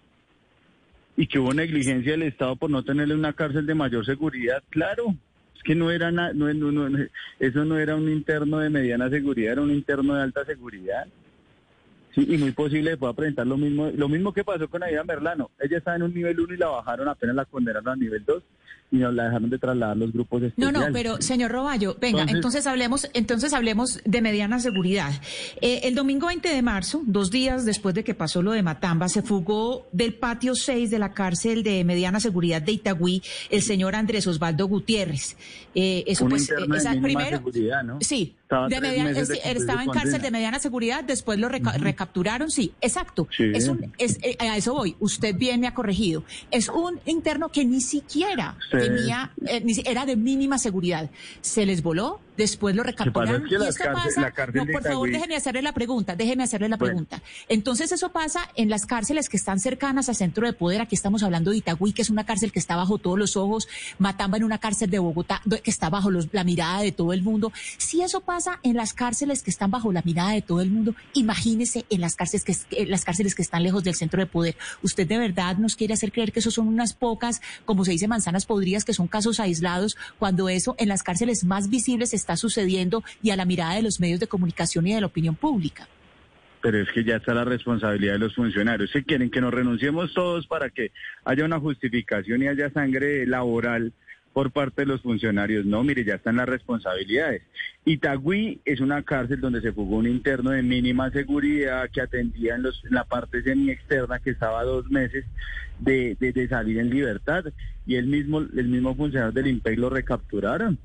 y 1.17 1.27
que 1.27 1.39
hubo 1.39 1.55
negligencia 1.55 2.13
del 2.13 2.23
Estado 2.23 2.57
por 2.57 2.71
no 2.71 2.83
tenerle 2.83 3.15
una 3.15 3.33
cárcel 3.33 3.67
de 3.67 3.75
mayor 3.75 4.05
seguridad, 4.05 4.63
claro. 4.69 5.15
Es 5.57 5.63
que 5.63 5.75
no 5.75 5.91
era 5.91 6.11
no, 6.11 6.33
no, 6.33 7.07
eso 7.39 7.65
no 7.65 7.79
era 7.79 7.97
un 7.97 8.11
interno 8.11 8.59
de 8.59 8.69
mediana 8.69 9.09
seguridad, 9.09 9.53
era 9.53 9.63
un 9.63 9.71
interno 9.71 10.15
de 10.15 10.23
alta 10.23 10.45
seguridad. 10.45 11.07
Sí, 12.15 12.27
y 12.29 12.37
muy 12.37 12.53
posible 12.53 12.99
pueda 12.99 13.15
presentar 13.15 13.47
lo 13.47 13.57
mismo, 13.57 13.91
lo 13.95 14.09
mismo 14.09 14.35
que 14.35 14.45
pasó 14.45 14.69
con 14.69 14.83
Aida 14.83 15.05
Merlano. 15.05 15.51
Ella 15.59 15.79
estaba 15.79 15.97
en 15.97 16.03
un 16.03 16.13
nivel 16.13 16.39
1 16.39 16.53
y 16.53 16.57
la 16.59 16.69
bajaron, 16.69 17.09
apenas 17.09 17.37
la 17.37 17.45
condenaron 17.47 17.89
a 17.89 17.97
nivel 17.97 18.23
2 18.27 18.43
y 18.93 18.99
nos 18.99 19.15
la 19.15 19.25
dejaron 19.25 19.49
de 19.49 19.59
trasladar 19.59 19.97
los 19.97 20.13
grupos 20.13 20.43
especiales. 20.43 20.75
No, 20.75 20.87
no, 20.87 20.93
pero 20.93 21.21
señor 21.23 21.51
Roballo, 21.51 21.97
venga, 21.99 22.27
entonces, 22.29 22.67
hablemos, 22.67 23.09
entonces 23.15 23.55
hablemos 23.55 24.01
de 24.05 24.21
mediana 24.21 24.61
seguridad. 24.61 25.13
Eh, 25.63 25.81
el 25.85 25.95
domingo 25.95 26.27
20 26.27 26.49
de 26.51 26.61
marzo, 26.61 27.03
dos 27.07 27.31
días 27.31 27.65
después 27.65 27.95
de 27.95 28.05
que 28.05 28.15
pasó 28.15 28.43
lo 28.43 28.53
de 28.53 28.63
Matamba, 28.63 29.09
se 29.09 29.23
fugó 29.23 29.87
del 29.93 30.15
patio 30.15 30.55
6 30.55 30.91
de 30.91 30.99
la 30.99 31.15
cárcel 31.15 31.63
de 31.63 31.83
mediana 31.85 32.21
seguridad 32.21 32.61
de 32.61 32.73
Itagüí 32.73 33.23
el 33.51 33.63
señor 33.63 33.95
Andrés 33.95 34.27
Osvaldo 34.27 34.67
Gutiérrez. 34.69 35.37
Eh, 35.75 36.05
eso 36.07 36.29
pues, 36.29 36.51
eh, 36.51 36.55
esa, 36.77 36.91
primero, 37.01 37.39
seguridad, 37.39 37.83
¿no? 37.83 37.99
Sí, 38.03 38.37
estaba, 38.43 39.83
en 39.83 39.91
cárcel 39.91 40.21
de 40.21 40.31
mediana 40.31 40.59
seguridad, 40.59 41.05
después 41.05 41.39
lo 41.39 41.49
recapturaron, 41.49 42.51
sí, 42.51 42.73
exacto. 42.81 43.27
Es 43.39 43.69
un, 43.69 43.93
es, 43.99 44.19
eh, 44.23 44.37
a 44.39 44.57
eso 44.57 44.75
voy, 44.75 44.97
usted 45.01 45.35
bien 45.35 45.61
me 45.61 45.67
ha 45.67 45.75
corregido. 45.75 46.25
Es 46.51 46.69
un 46.69 47.01
interno 47.07 47.49
que 47.49 47.65
ni 47.65 47.81
siquiera 47.81 48.57
eh, 49.47 49.63
era 49.85 50.07
de 50.07 50.17
mínima 50.17 50.59
seguridad. 50.59 51.11
Se 51.41 51.67
les 51.67 51.83
voló, 51.83 52.21
después 52.37 52.75
lo 52.75 52.83
recapturaron. 52.83 53.47
y 53.49 53.55
esto 53.55 53.85
pasa, 53.93 54.33
no, 54.53 54.67
por 54.67 54.83
favor, 54.83 55.11
déjeme 55.11 55.37
hacerle 55.37 55.63
la 55.63 55.73
pregunta, 55.73 56.17
déjeme 56.17 56.43
hacerle 56.43 56.69
la 56.69 56.79
pregunta. 56.79 57.23
Entonces 57.49 57.93
eso 57.93 58.11
pasa 58.11 58.49
en 58.57 58.71
las 58.71 58.87
cárceles 58.87 59.29
que 59.29 59.37
están 59.37 59.61
cercanas 59.61 60.09
al 60.09 60.17
centro 60.17 60.47
de 60.47 60.53
poder. 60.53 60.81
Aquí 60.81 60.95
estamos 60.95 61.23
hablando 61.23 61.51
de 61.51 61.59
Itagüí, 61.59 61.93
que 61.93 62.03
es 62.03 62.11
una 62.11 62.25
cárcel 62.25 62.53
que 62.53 62.59
está 62.59 62.77
bajo 62.77 62.99
todos 62.99 63.19
los 63.19 63.37
ojos, 63.37 63.69
Matamba 63.99 64.37
en 64.37 64.45
una 64.45 64.59
cárcel 64.59 64.91
de 64.91 64.99
Bogotá, 64.99 65.43
que 65.63 65.71
está 65.71 65.91
bajo 65.91 66.11
la 66.11 66.45
mirada 66.45 66.81
de 66.81 66.93
todo 66.93 67.13
el 67.13 67.23
mundo. 67.23 67.53
Si 67.79 68.03
eso 68.03 68.21
pasa 68.21 68.61
en 68.63 68.77
las 68.77 68.95
cárceles 68.95 69.43
que 69.43 69.51
están 69.51 69.71
bajo 69.71 69.93
la 69.93 70.03
mirada 70.05 70.31
de 70.31 70.43
todo 70.43 70.61
el 70.61 70.71
mundo, 70.71 70.95
imagínese 71.13 71.85
en 71.91 72.01
las 72.01 72.17
cárceles 72.17 72.45
que, 72.45 72.87
las 72.87 73.05
cárceles 73.05 73.35
que 73.35 73.43
están 73.43 73.63
lejos 73.63 73.85
del 73.85 73.95
centro 73.95 74.21
de 74.21 74.27
poder. 74.27 74.57
¿Usted 74.83 75.07
de 75.07 75.19
verdad 75.19 75.57
nos 75.57 75.77
quiere 75.77 75.95
hacer 75.95 76.13
creer 76.13 76.33
que 76.33 76.41
eso 76.41 76.51
son 76.51 76.69
unas 76.69 76.95
pocas, 76.95 77.41
como 77.65 77.85
se 77.85 77.93
dice, 77.93 78.09
manzanas 78.09 78.47
podridas, 78.47 78.85
que 78.85 78.95
son 78.95 79.07
casos 79.07 79.41
aislados, 79.41 79.97
cuando 80.19 80.49
eso 80.49 80.75
en 80.79 80.89
las 80.89 81.03
cárceles 81.03 81.45
más 81.45 81.69
visibles 81.69 82.15
está 82.23 82.37
sucediendo 82.37 83.03
y 83.23 83.31
a 83.31 83.37
la 83.37 83.45
mirada 83.45 83.75
de 83.75 83.83
los 83.83 84.01
medios 84.01 84.21
de 84.21 84.27
comunicación 84.27 84.87
y 84.87 84.95
de 84.95 85.01
la 85.01 85.07
opinión 85.07 85.35
pública. 85.35 85.87
Pero 86.61 86.81
es 86.81 86.89
que 86.91 87.03
ya 87.03 87.17
está 87.17 87.35
la 87.35 87.45
responsabilidad 87.45 88.13
de 88.15 88.19
los 88.21 88.35
funcionarios. 88.35 88.91
Si 88.93 89.03
quieren 89.03 89.31
que 89.31 89.41
nos 89.41 89.53
renunciemos 89.53 90.15
todos 90.15 90.47
para 90.47 90.71
que 90.71 90.93
haya 91.25 91.45
una 91.45 91.59
justificación 91.59 92.43
y 92.43 92.49
haya 92.49 92.71
sangre 92.71 93.27
laboral 93.27 93.93
por 94.33 94.51
parte 94.51 94.83
de 94.83 94.87
los 94.87 95.03
funcionarios. 95.03 95.65
No, 95.67 95.83
mire, 95.83 96.05
ya 96.05 96.15
están 96.15 96.37
las 96.37 96.49
responsabilidades. 96.49 97.43
Itagüí 97.85 98.61
es 98.65 98.81
una 98.81 99.03
cárcel 99.03 99.41
donde 99.41 99.61
se 99.61 99.73
fugó 99.73 99.97
un 99.97 100.07
interno 100.07 100.51
de 100.51 100.63
mínima 100.63 101.11
seguridad 101.11 101.91
que 101.91 102.01
atendía 102.01 102.55
en, 102.55 102.63
los, 102.63 102.83
la 102.91 103.05
parte 103.05 103.43
semi-externa 103.43 104.21
que 104.21 104.31
estaba 104.31 104.65
dos 104.65 104.91
meses 104.91 105.25
de, 105.81 106.17
de, 106.19 106.49
salir 106.49 106.79
en 106.79 106.91
libertad 106.91 107.45
y 107.87 107.97
el 107.97 108.07
mismo, 108.07 108.39
el 108.39 108.69
mismo 108.69 108.95
funcionario 108.95 109.33
del 109.33 109.49
IMPEC 109.49 109.79
lo 109.79 109.91
recapturaron. 109.91 110.79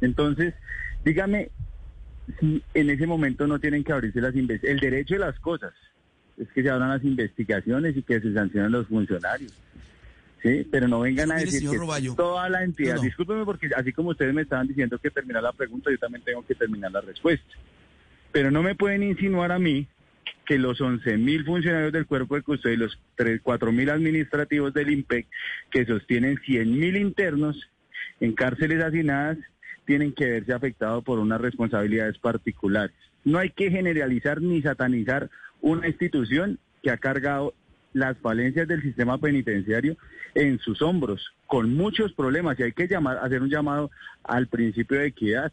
Entonces, 0.00 0.54
dígame 1.04 1.50
si 2.38 2.62
en 2.74 2.90
ese 2.90 3.06
momento 3.06 3.46
no 3.46 3.58
tienen 3.58 3.84
que 3.84 3.92
abrirse 3.92 4.20
las 4.20 4.34
investigaciones. 4.34 4.82
El 4.82 4.90
derecho 4.90 5.14
de 5.14 5.20
las 5.20 5.38
cosas 5.40 5.72
es 6.36 6.48
que 6.48 6.62
se 6.62 6.70
abran 6.70 6.90
las 6.90 7.04
investigaciones 7.04 7.96
y 7.96 8.02
que 8.02 8.20
se 8.20 8.32
sancionen 8.32 8.72
los 8.72 8.86
funcionarios. 8.86 9.52
Sí, 10.42 10.66
pero 10.70 10.88
no 10.88 11.00
vengan 11.00 11.32
a 11.32 11.36
decir 11.36 11.68
que 11.68 12.10
toda 12.16 12.48
la 12.48 12.64
entidad, 12.64 12.98
discúlpeme 13.00 13.44
porque 13.44 13.68
así 13.76 13.92
como 13.92 14.10
ustedes 14.10 14.32
me 14.32 14.42
estaban 14.42 14.66
diciendo 14.66 14.98
que 14.98 15.10
terminar 15.10 15.42
la 15.42 15.52
pregunta, 15.52 15.90
yo 15.90 15.98
también 15.98 16.24
tengo 16.24 16.46
que 16.46 16.54
terminar 16.54 16.92
la 16.92 17.02
respuesta. 17.02 17.54
Pero 18.32 18.50
no 18.50 18.62
me 18.62 18.74
pueden 18.74 19.02
insinuar 19.02 19.52
a 19.52 19.58
mí 19.58 19.86
que 20.46 20.58
los 20.58 20.80
11 20.80 21.18
mil 21.18 21.44
funcionarios 21.44 21.92
del 21.92 22.06
cuerpo 22.06 22.36
de 22.36 22.42
custodia 22.42 22.74
y 22.74 22.78
los 22.78 22.98
4 23.42 23.72
mil 23.72 23.90
administrativos 23.90 24.72
del 24.72 24.90
IMPEC 24.90 25.26
que 25.70 25.84
sostienen 25.84 26.38
100 26.38 26.70
mil 26.78 26.96
internos 26.96 27.68
en 28.20 28.32
cárceles 28.32 28.82
hacinadas 28.82 29.36
tienen 29.90 30.12
que 30.12 30.24
verse 30.24 30.52
afectados 30.52 31.02
por 31.02 31.18
unas 31.18 31.40
responsabilidades 31.40 32.16
particulares. 32.18 32.94
No 33.24 33.40
hay 33.40 33.50
que 33.50 33.72
generalizar 33.72 34.40
ni 34.40 34.62
satanizar 34.62 35.28
una 35.60 35.88
institución 35.88 36.60
que 36.80 36.92
ha 36.92 36.96
cargado 36.96 37.54
las 37.92 38.16
falencias 38.18 38.68
del 38.68 38.82
sistema 38.82 39.18
penitenciario 39.18 39.96
en 40.36 40.60
sus 40.60 40.80
hombros, 40.80 41.34
con 41.48 41.74
muchos 41.74 42.12
problemas, 42.12 42.56
y 42.60 42.62
hay 42.62 42.72
que 42.72 42.86
llamar, 42.86 43.18
hacer 43.20 43.42
un 43.42 43.50
llamado 43.50 43.90
al 44.22 44.46
principio 44.46 45.00
de 45.00 45.06
equidad. 45.06 45.50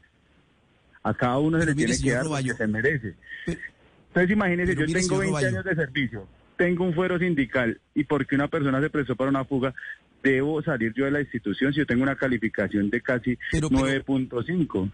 A 1.02 1.16
cada 1.16 1.40
uno 1.40 1.60
se 1.60 1.66
le 1.66 1.74
tiene 1.74 1.98
que 1.98 2.12
dar 2.12 2.28
lo 2.28 2.36
que 2.36 2.54
se 2.54 2.68
merece. 2.68 3.16
Entonces 3.48 4.30
imagínese, 4.30 4.76
yo 4.76 4.86
tengo 4.86 5.18
20 5.18 5.48
años 5.48 5.66
de 5.66 5.74
servicio, 5.74 6.28
tengo 6.58 6.84
un 6.84 6.94
fuero 6.94 7.18
sindical, 7.18 7.82
y 7.96 8.04
porque 8.04 8.36
una 8.36 8.50
persona 8.50 8.80
se 8.82 8.92
prestó 8.92 9.16
para 9.16 9.32
una 9.32 9.46
fuga, 9.46 9.74
debo 10.24 10.62
salir 10.62 10.94
yo 10.96 11.06
de 11.06 11.12
la 11.12 11.22
institución 11.22 11.74
si 11.74 11.80
yo 11.80 11.86
tengo 11.86 12.04
una 12.04 12.16
calificación 12.16 12.90
de 12.90 13.02
casi 13.02 13.38
9.5. 13.54 14.92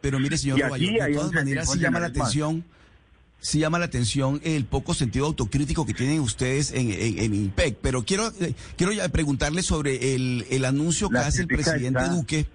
Pero 0.00 0.18
mire, 0.18 0.36
señor 0.36 0.60
Roballo, 0.60 1.04
de 1.04 1.14
todas 1.14 1.32
maneras 1.32 1.70
sí 1.70 1.78
llama 1.78 2.00
la 2.00 2.06
atención 2.06 2.64
sí 3.42 3.58
llama 3.58 3.80
la 3.80 3.86
atención 3.86 4.40
el 4.44 4.64
poco 4.64 4.94
sentido 4.94 5.26
autocrítico 5.26 5.84
que 5.84 5.92
tienen 5.92 6.20
ustedes 6.20 6.72
en, 6.72 6.92
en, 6.92 7.34
IMPEC. 7.34 7.76
Pero 7.82 8.04
quiero, 8.04 8.32
eh, 8.40 8.54
quiero 8.76 8.92
ya 8.92 9.08
preguntarle 9.08 9.62
sobre 9.62 10.14
el, 10.14 10.46
el 10.48 10.64
anuncio 10.64 11.10
que 11.10 11.18
hace 11.18 11.42
el 11.42 11.48
presidente 11.48 12.08
Duque 12.08 12.46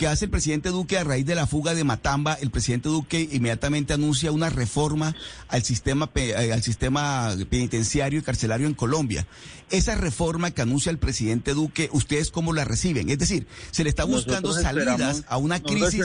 que 0.00 0.06
hace 0.06 0.24
el 0.24 0.30
presidente 0.30 0.70
Duque 0.70 0.96
a 0.96 1.04
raíz 1.04 1.26
de 1.26 1.34
la 1.34 1.46
fuga 1.46 1.74
de 1.74 1.84
Matamba, 1.84 2.32
el 2.32 2.50
presidente 2.50 2.88
Duque 2.88 3.28
inmediatamente 3.32 3.92
anuncia 3.92 4.32
una 4.32 4.48
reforma 4.48 5.14
al 5.48 5.62
sistema 5.62 6.08
eh, 6.14 6.54
al 6.54 6.62
sistema 6.62 7.28
penitenciario 7.50 8.18
y 8.18 8.22
carcelario 8.22 8.66
en 8.66 8.72
Colombia. 8.72 9.26
Esa 9.68 9.96
reforma 9.96 10.52
que 10.52 10.62
anuncia 10.62 10.88
el 10.88 10.96
presidente 10.96 11.52
Duque, 11.52 11.90
¿ustedes 11.92 12.30
cómo 12.30 12.54
la 12.54 12.64
reciben? 12.64 13.10
Es 13.10 13.18
decir, 13.18 13.46
se 13.72 13.84
le 13.84 13.90
está 13.90 14.04
buscando 14.04 14.54
salidas 14.54 15.26
a 15.28 15.36
una 15.36 15.60
crisis 15.60 16.02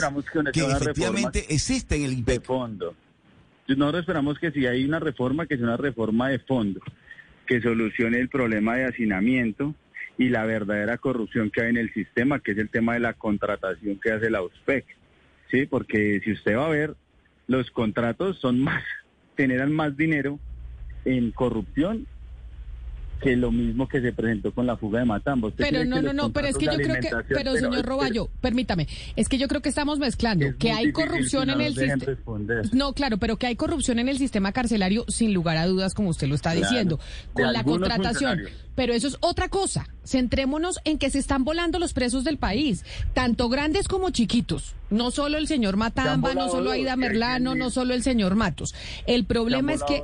que, 0.52 0.60
efectivamente 0.60 1.46
existe 1.54 1.96
en 1.96 2.04
el 2.04 2.12
IMPEC. 2.12 2.40
De 2.40 2.46
fondo. 2.46 2.94
Nosotros 3.66 4.00
esperamos 4.02 4.38
que 4.38 4.50
si 4.50 4.66
hay 4.66 4.84
una 4.84 5.00
reforma, 5.00 5.46
que 5.46 5.56
sea 5.56 5.64
una 5.64 5.78
reforma 5.78 6.28
de 6.28 6.38
fondo, 6.40 6.82
que 7.46 7.62
solucione 7.62 8.20
el 8.20 8.28
problema 8.28 8.76
de 8.76 8.84
hacinamiento 8.84 9.74
y 10.18 10.28
la 10.28 10.44
verdadera 10.44 10.98
corrupción 10.98 11.50
que 11.50 11.62
hay 11.62 11.70
en 11.70 11.76
el 11.76 11.92
sistema, 11.92 12.40
que 12.40 12.52
es 12.52 12.58
el 12.58 12.70
tema 12.70 12.94
de 12.94 13.00
la 13.00 13.12
contratación 13.12 13.98
que 14.00 14.12
hace 14.12 14.30
la 14.30 14.42
USPEC. 14.42 14.84
Sí, 15.50 15.66
porque 15.66 16.20
si 16.24 16.32
usted 16.32 16.56
va 16.56 16.66
a 16.66 16.70
ver, 16.70 16.94
los 17.46 17.70
contratos 17.70 18.38
son 18.38 18.60
más, 18.64 18.82
generan 19.36 19.72
más 19.72 19.96
dinero 19.96 20.38
en 21.04 21.30
corrupción 21.30 22.06
que 23.18 23.36
lo 23.36 23.50
mismo 23.50 23.88
que 23.88 24.00
se 24.00 24.12
presentó 24.12 24.52
con 24.52 24.66
la 24.66 24.76
fuga 24.76 25.00
de 25.00 25.06
Matambo. 25.06 25.50
Pero 25.50 25.84
no, 25.84 26.02
no, 26.02 26.12
no, 26.12 26.32
pero 26.32 26.48
es 26.48 26.56
que 26.56 26.66
yo 26.66 26.76
creo 26.76 27.00
que, 27.00 27.10
pero, 27.28 27.54
señor 27.56 27.84
Roballo, 27.84 28.28
permítame, 28.40 28.88
es 29.16 29.28
que 29.28 29.38
yo 29.38 29.48
creo 29.48 29.62
que 29.62 29.68
estamos 29.68 29.98
mezclando 29.98 30.46
que 30.58 30.72
hay 30.72 30.92
corrupción 30.92 31.50
en 31.50 31.60
el 31.60 31.74
sistema. 31.74 32.16
No, 32.72 32.92
claro, 32.92 33.18
pero 33.18 33.36
que 33.36 33.46
hay 33.46 33.56
corrupción 33.56 33.98
en 33.98 34.08
el 34.08 34.18
sistema 34.18 34.52
carcelario 34.52 35.04
sin 35.08 35.32
lugar 35.34 35.56
a 35.56 35.66
dudas, 35.66 35.94
como 35.94 36.10
usted 36.10 36.28
lo 36.28 36.34
está 36.34 36.52
diciendo, 36.52 36.98
con 37.32 37.52
la 37.52 37.64
contratación. 37.64 38.42
Pero 38.74 38.92
eso 38.92 39.08
es 39.08 39.16
otra 39.20 39.48
cosa. 39.48 39.88
Centrémonos 40.04 40.78
en 40.84 40.98
que 40.98 41.08
se 41.10 41.18
están 41.18 41.44
volando 41.44 41.78
los 41.78 41.94
presos 41.94 42.24
del 42.24 42.36
país, 42.36 42.84
tanto 43.14 43.48
grandes 43.48 43.88
como 43.88 44.10
chiquitos. 44.10 44.74
No 44.90 45.10
solo 45.10 45.38
el 45.38 45.48
señor 45.48 45.76
Matamba, 45.76 46.34
no 46.34 46.48
solo 46.48 46.70
Aida 46.70 46.94
Merlano, 46.94 47.54
no 47.54 47.70
solo 47.70 47.94
el 47.94 48.02
señor 48.02 48.36
Matos. 48.36 48.74
El 49.06 49.24
problema 49.24 49.72
es 49.72 49.82
que... 49.82 50.02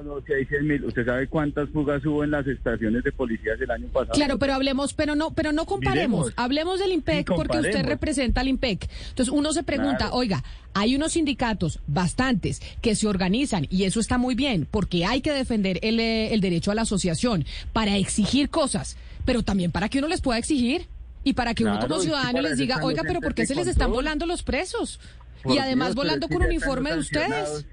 ¿Usted 0.84 1.04
sabe 1.04 1.28
cuántas 1.28 1.68
fugas 1.68 2.04
hubo 2.04 2.24
en 2.24 2.32
las 2.32 2.46
estaciones 2.46 3.01
de 3.02 3.12
policías 3.12 3.60
el 3.60 3.70
año 3.70 3.88
pasado? 3.88 4.14
Claro, 4.14 4.38
pero 4.38 4.54
hablemos, 4.54 4.94
pero 4.94 5.14
no, 5.14 5.32
pero 5.32 5.52
no 5.52 5.66
comparemos. 5.66 6.32
Hablemos 6.36 6.78
del 6.78 6.92
IMPEC 6.92 7.34
porque 7.34 7.58
usted 7.58 7.84
representa 7.84 8.40
al 8.40 8.48
IMPEC. 8.48 8.88
Entonces 9.10 9.32
uno 9.32 9.52
se 9.52 9.62
pregunta, 9.62 10.10
oiga, 10.12 10.42
hay 10.74 10.96
unos 10.96 11.12
sindicatos, 11.12 11.80
bastantes, 11.86 12.60
que 12.80 12.94
se 12.94 13.06
organizan 13.06 13.66
y 13.70 13.84
eso 13.84 14.00
está 14.00 14.18
muy 14.18 14.34
bien 14.34 14.66
porque 14.70 15.04
hay 15.04 15.20
que 15.20 15.32
defender 15.32 15.78
el, 15.82 16.00
eh, 16.00 16.32
el 16.32 16.40
derecho 16.40 16.70
a 16.70 16.74
la 16.74 16.82
asociación 16.82 17.44
para 17.72 17.96
exigir 17.96 18.48
cosas, 18.48 18.96
pero 19.24 19.42
también 19.42 19.70
para 19.70 19.88
que 19.88 19.98
uno 19.98 20.08
les 20.08 20.20
pueda 20.20 20.38
exigir 20.38 20.86
y 21.24 21.34
para 21.34 21.54
que 21.54 21.64
uno 21.64 21.78
como 21.78 22.00
ciudadano 22.00 22.42
les 22.42 22.58
diga, 22.58 22.82
oiga, 22.82 23.02
pero 23.02 23.20
¿por 23.20 23.34
qué 23.34 23.46
se 23.46 23.54
les 23.54 23.66
están 23.66 23.92
volando 23.92 24.26
los 24.26 24.42
presos? 24.42 25.00
Y 25.44 25.58
además 25.58 25.94
volando 25.94 26.28
con 26.28 26.42
uniforme 26.42 26.92
de 26.92 26.98
ustedes. 26.98 27.66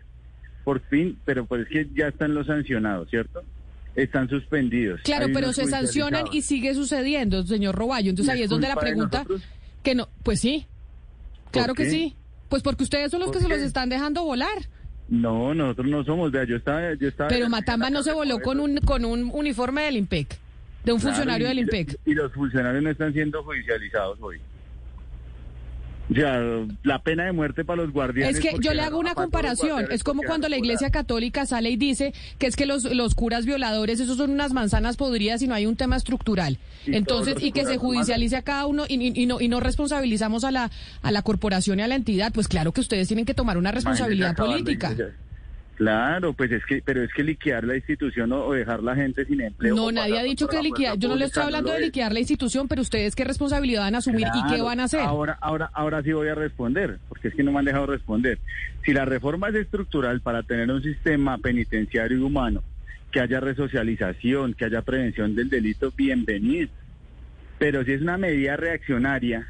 Por 0.64 0.82
fin, 0.82 1.18
pero 1.26 1.46
pues 1.46 1.62
es 1.62 1.68
que 1.70 1.90
ya 1.96 2.08
están 2.08 2.34
los 2.34 2.48
sancionados, 2.48 3.10
¿cierto? 3.10 3.44
Están 4.02 4.30
suspendidos. 4.30 5.02
Claro, 5.04 5.28
pero 5.34 5.52
se 5.54 5.66
sancionan 5.68 6.26
y 6.32 6.42
sigue 6.42 6.74
sucediendo, 6.74 7.44
señor 7.44 7.76
Roballo. 7.76 8.10
Entonces 8.10 8.34
ahí 8.34 8.44
es 8.44 8.50
donde 8.50 8.68
la 8.68 8.76
pregunta, 8.76 9.26
que 9.84 9.96
no, 9.96 10.08
pues 10.24 10.40
sí, 10.40 10.66
claro 11.52 11.74
que 11.74 11.90
sí. 11.90 12.16
Pues 12.48 12.64
porque 12.64 12.84
ustedes 12.84 13.12
son 13.12 13.20
los 13.20 13.32
que 13.32 13.40
se 13.40 13.48
los 13.48 13.60
están 13.60 13.90
dejando 13.90 14.24
volar. 14.24 14.58
No, 15.08 15.54
nosotros 15.54 15.88
no 15.88 16.04
somos, 16.04 16.32
vea, 16.32 16.46
yo 16.46 16.56
estaba, 16.56 16.94
yo 16.94 17.08
estaba 17.08 17.30
Pero 17.30 17.50
Matamba 17.50 17.90
no 17.90 18.04
se 18.04 18.12
voló 18.12 18.40
con 18.40 18.60
un 18.60 18.78
con 18.78 19.06
un 19.06 19.30
uniforme 19.34 19.84
del 19.84 19.98
IMPEC, 19.98 20.38
de 20.86 20.94
un 20.94 21.00
funcionario 21.00 21.48
del 21.48 21.60
IMPEC. 21.60 22.00
Y 22.06 22.14
los 22.14 22.32
funcionarios 22.34 22.84
no 22.84 22.90
están 22.90 23.14
siendo 23.14 23.44
judicializados 23.44 24.20
hoy. 24.22 24.40
Ya, 26.10 26.42
la 26.84 27.04
pena 27.04 27.26
de 27.26 27.32
muerte 27.32 27.64
para 27.64 27.84
los 27.84 27.92
guardianes. 27.94 28.38
Es 28.38 28.42
que 28.42 28.58
yo 28.60 28.74
le 28.74 28.82
hago 28.82 28.98
una 28.98 29.14
comparación. 29.14 29.88
Es 29.92 30.04
como 30.04 30.24
cuando 30.24 30.50
la 30.50 30.58
Iglesia 30.58 30.90
Católica 30.90 31.46
sale 31.46 31.70
y 31.70 31.78
dice 31.78 32.14
que 32.40 32.48
es 32.48 32.56
que 32.56 32.66
los, 32.66 32.84
los 32.84 33.14
curas 33.14 33.46
violadores, 33.46 34.00
esos 34.00 34.18
son 34.18 34.32
unas 34.32 34.52
manzanas 34.52 34.98
podridas 34.98 35.42
y 35.42 35.48
no 35.48 35.54
hay 35.54 35.68
un 35.68 35.76
tema 35.76 35.96
estructural. 35.96 36.58
Entonces, 36.88 37.36
y 37.42 37.52
que 37.52 37.66
se 37.66 37.78
judicialice 37.78 38.36
a 38.36 38.42
cada 38.42 38.66
uno 38.66 38.86
y, 38.88 39.26
no, 39.28 39.40
y 39.40 39.48
no 39.48 39.60
responsabilizamos 39.60 40.44
a 40.44 40.52
la, 40.52 40.72
a 41.02 41.12
la 41.12 41.22
corporación 41.22 41.80
y 41.80 41.84
a 41.84 41.88
la 41.88 41.96
entidad. 41.96 42.32
Pues 42.34 42.48
claro 42.48 42.72
que 42.72 42.82
ustedes 42.82 43.08
tienen 43.08 43.26
que 43.26 43.34
tomar 43.34 43.58
una 43.58 43.72
responsabilidad 43.72 44.36
política. 44.36 44.96
Claro, 45.80 46.34
pues 46.34 46.52
es 46.52 46.66
que, 46.66 46.82
pero 46.84 47.02
es 47.02 47.14
que 47.14 47.24
liquidar 47.24 47.64
la 47.64 47.74
institución 47.74 48.34
o, 48.34 48.52
dejar 48.52 48.84
la 48.84 48.98
gente 48.98 49.24
sin 49.24 49.40
empleo. 49.40 49.74
No, 49.78 49.94
nadie 49.94 50.20
ha 50.20 50.24
dicho 50.24 50.46
que 50.50 50.62
liquidar. 50.62 51.00
Yo 51.00 51.08
no 51.08 51.16
le 51.16 51.24
estoy 51.24 51.44
hablando 51.44 51.72
de 51.72 51.80
liquidar 51.80 52.12
la 52.12 52.20
institución, 52.20 52.68
pero 52.68 52.82
ustedes 52.82 53.16
qué 53.16 53.24
responsabilidad 53.24 53.84
van 53.84 53.96
a 53.96 54.00
asumir 54.00 54.28
y 54.28 54.54
qué 54.54 54.62
van 54.62 54.82
a 54.82 54.84
hacer. 54.84 55.00
Ahora, 55.00 55.38
ahora, 55.40 55.70
ahora 55.74 56.04
sí 56.04 56.12
voy 56.12 56.28
a 56.28 56.36
responder, 56.36 57.00
porque 57.08 57.30
es 57.30 57.34
que 57.34 57.44
no 57.44 57.54
me 57.54 57.60
han 57.60 57.66
dejado 57.66 57.86
responder. 57.86 58.40
Si 58.84 58.92
la 58.92 59.06
reforma 59.06 59.48
es 59.48 59.56
estructural 59.56 60.20
para 60.20 60.44
tener 60.44 60.70
un 60.70 60.84
sistema 60.84 61.38
penitenciario 61.38 62.18
y 62.18 62.22
humano, 62.24 62.62
que 63.10 63.22
haya 63.22 63.40
resocialización, 63.40 64.56
que 64.56 64.66
haya 64.66 64.82
prevención 64.82 65.34
del 65.34 65.48
delito, 65.48 65.94
bienvenido. 65.96 66.68
Pero 67.58 67.86
si 67.86 67.94
es 67.94 68.02
una 68.02 68.18
medida 68.18 68.58
reaccionaria 68.58 69.48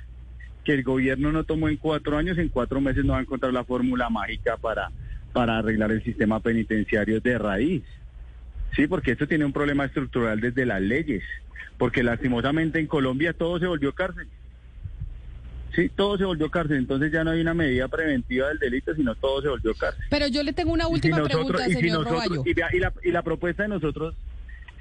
que 0.64 0.76
el 0.76 0.84
gobierno 0.84 1.32
no 1.32 1.44
tomó 1.44 1.70
en 1.70 1.78
cuatro 1.78 2.20
años, 2.20 2.38
en 2.38 2.50
cuatro 2.50 2.82
meses 2.82 3.04
no 3.04 3.14
va 3.14 3.18
a 3.18 3.24
encontrar 3.24 3.52
la 3.52 3.64
fórmula 3.64 4.12
mágica 4.12 4.58
para 4.58 4.92
para 5.34 5.58
arreglar 5.58 5.92
el 5.92 6.04
sistema 6.04 6.40
penitenciario 6.40 7.20
de 7.20 7.38
raíz. 7.38 7.84
Sí, 8.76 8.88
porque 8.88 9.12
esto 9.12 9.28
tiene 9.28 9.46
un 9.46 9.54
problema 9.54 9.86
estructural 9.86 10.40
desde 10.40 10.66
las 10.66 10.82
leyes, 10.82 11.24
porque 11.78 12.04
lastimosamente 12.04 12.80
en 12.80 12.88
Colombia 12.88 13.34
todo 13.34 13.60
se 13.60 13.68
volvió 13.68 13.94
cárcel. 13.94 14.28
Sí, 15.76 15.90
todo 15.90 16.18
se 16.18 16.26
volvió 16.26 16.50
cárcel, 16.50 16.78
entonces 16.78 17.12
ya 17.12 17.24
no 17.24 17.32
hay 17.32 17.42
una 17.42 17.54
medida 17.54 17.88
preventiva 17.88 18.48
del 18.50 18.58
delito, 18.58 18.94
sino 18.96 19.16
todo 19.16 19.42
se 19.42 19.50
volvió 19.50 19.74
cárcel. 19.76 20.04
Pero 20.10 20.28
yo 20.28 20.44
le 20.44 20.54
tengo 20.54 20.74
una 20.74 20.88
última 20.88 21.24
pregunta, 21.24 21.66
señor 21.66 22.08
y, 22.46 22.80
la, 22.80 22.94
y 23.04 23.12
la 23.12 23.22
propuesta 23.22 23.64
de 23.64 23.70
nosotros 23.70 24.16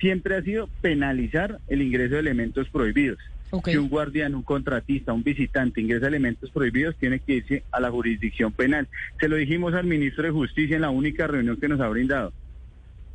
siempre 0.01 0.37
ha 0.37 0.43
sido 0.43 0.69
penalizar 0.81 1.59
el 1.69 1.83
ingreso 1.83 2.15
de 2.15 2.21
elementos 2.21 2.69
prohibidos. 2.69 3.19
Que 3.65 3.79
un 3.79 3.89
guardián, 3.89 4.35
un 4.35 4.43
contratista, 4.43 5.13
un 5.13 5.23
visitante 5.23 5.81
ingresa 5.81 6.09
elementos 6.09 6.51
prohibidos, 6.51 6.97
tiene 6.97 7.21
que 7.21 7.35
irse 7.35 7.65
a 7.71 7.81
la 7.81 7.91
jurisdicción 7.91 8.53
penal. 8.53 8.89
Se 9.19 9.29
lo 9.29 9.37
dijimos 9.37 9.75
al 9.75 9.87
ministro 9.87 10.25
de 10.25 10.31
Justicia 10.31 10.77
en 10.77 10.83
la 10.83 10.91
única 10.91 11.27
reunión 11.27 11.57
que 11.57 11.69
nos 11.69 11.81
ha 11.81 11.89
brindado. 11.89 12.33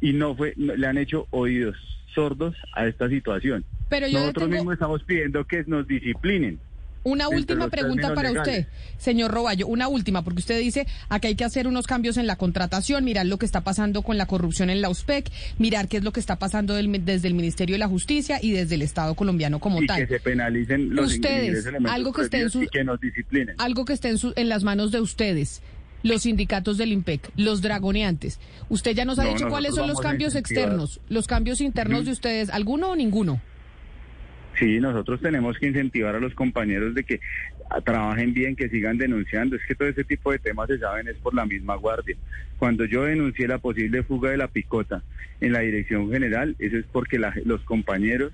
Y 0.01 0.13
no 0.13 0.35
fue, 0.35 0.53
le 0.57 0.87
han 0.87 0.97
hecho 0.97 1.27
oídos 1.29 1.77
sordos 2.13 2.55
a 2.73 2.87
esta 2.87 3.09
situación. 3.09 3.63
Pero 3.89 4.07
Nosotros 4.07 4.49
mismos 4.49 4.73
estamos 4.73 5.03
pidiendo 5.03 5.45
que 5.45 5.63
nos 5.67 5.87
disciplinen. 5.87 6.59
Una 7.03 7.27
última 7.27 7.69
pregunta 7.69 8.13
para 8.13 8.31
usted, 8.31 8.67
señor 8.97 9.31
Roballo, 9.31 9.67
una 9.67 9.87
última, 9.87 10.23
porque 10.23 10.39
usted 10.39 10.59
dice 10.59 10.87
que 11.21 11.27
hay 11.27 11.35
que 11.35 11.43
hacer 11.43 11.67
unos 11.67 11.85
cambios 11.85 12.17
en 12.17 12.27
la 12.27 12.37
contratación, 12.37 13.03
mirar 13.03 13.25
lo 13.25 13.37
que 13.37 13.45
está 13.45 13.61
pasando 13.61 14.01
con 14.01 14.17
la 14.17 14.25
corrupción 14.25 14.69
en 14.69 14.81
la 14.81 14.89
USPEC, 14.89 15.29
mirar 15.57 15.87
qué 15.87 15.97
es 15.97 16.03
lo 16.03 16.11
que 16.11 16.19
está 16.19 16.37
pasando 16.37 16.75
desde 16.75 17.27
el 17.27 17.33
Ministerio 17.33 17.73
de 17.73 17.79
la 17.79 17.87
Justicia 17.87 18.39
y 18.41 18.51
desde 18.51 18.75
el 18.75 18.81
Estado 18.81 19.15
colombiano 19.15 19.59
como 19.59 19.81
y 19.81 19.87
tal. 19.87 20.01
que 20.01 20.07
se 20.07 20.19
penalicen 20.19 20.95
los 20.95 21.13
ustedes, 21.13 21.67
algo 21.87 22.13
que 22.13 22.23
esté 22.23 22.41
en 22.41 22.67
que 22.71 22.83
nos 22.83 22.99
disciplinen. 22.99 23.55
Algo 23.57 23.85
que 23.85 23.93
esté 23.93 24.09
en, 24.09 24.17
en 24.35 24.49
las 24.49 24.63
manos 24.63 24.91
de 24.91 25.01
ustedes 25.01 25.61
los 26.03 26.23
sindicatos 26.23 26.77
del 26.77 26.91
IMPEC, 26.91 27.31
los 27.37 27.61
dragoneantes. 27.61 28.39
Usted 28.69 28.93
ya 28.93 29.05
nos 29.05 29.19
ha 29.19 29.23
dicho 29.23 29.47
cuáles 29.47 29.75
son 29.75 29.87
los 29.87 29.99
cambios 29.99 30.35
externos, 30.35 30.99
los 31.09 31.27
cambios 31.27 31.61
internos 31.61 32.05
de 32.05 32.11
ustedes, 32.11 32.49
¿alguno 32.49 32.89
o 32.89 32.95
ninguno? 32.95 33.41
Sí, 34.59 34.79
nosotros 34.79 35.19
tenemos 35.19 35.57
que 35.57 35.67
incentivar 35.67 36.15
a 36.15 36.19
los 36.19 36.35
compañeros 36.35 36.93
de 36.93 37.03
que 37.03 37.19
trabajen 37.83 38.33
bien, 38.33 38.55
que 38.55 38.69
sigan 38.69 38.97
denunciando. 38.97 39.55
Es 39.55 39.63
que 39.67 39.75
todo 39.75 39.87
ese 39.87 40.03
tipo 40.03 40.31
de 40.31 40.39
temas 40.39 40.67
se 40.67 40.77
saben 40.77 41.07
es 41.07 41.17
por 41.17 41.33
la 41.33 41.45
misma 41.45 41.75
guardia. 41.75 42.15
Cuando 42.59 42.85
yo 42.85 43.03
denuncié 43.03 43.47
la 43.47 43.57
posible 43.57 44.03
fuga 44.03 44.29
de 44.29 44.37
la 44.37 44.47
picota 44.47 45.03
en 45.41 45.53
la 45.53 45.59
dirección 45.59 46.11
general, 46.11 46.55
eso 46.59 46.77
es 46.77 46.85
porque 46.91 47.19
los 47.45 47.61
compañeros 47.61 48.31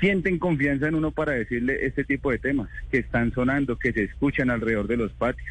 sienten 0.00 0.38
confianza 0.38 0.88
en 0.88 0.94
uno 0.94 1.10
para 1.10 1.32
decirle 1.32 1.86
este 1.86 2.04
tipo 2.04 2.30
de 2.30 2.38
temas, 2.38 2.68
que 2.90 2.98
están 2.98 3.32
sonando, 3.32 3.76
que 3.76 3.92
se 3.92 4.04
escuchan 4.04 4.50
alrededor 4.50 4.86
de 4.86 4.96
los 4.96 5.12
patios. 5.12 5.46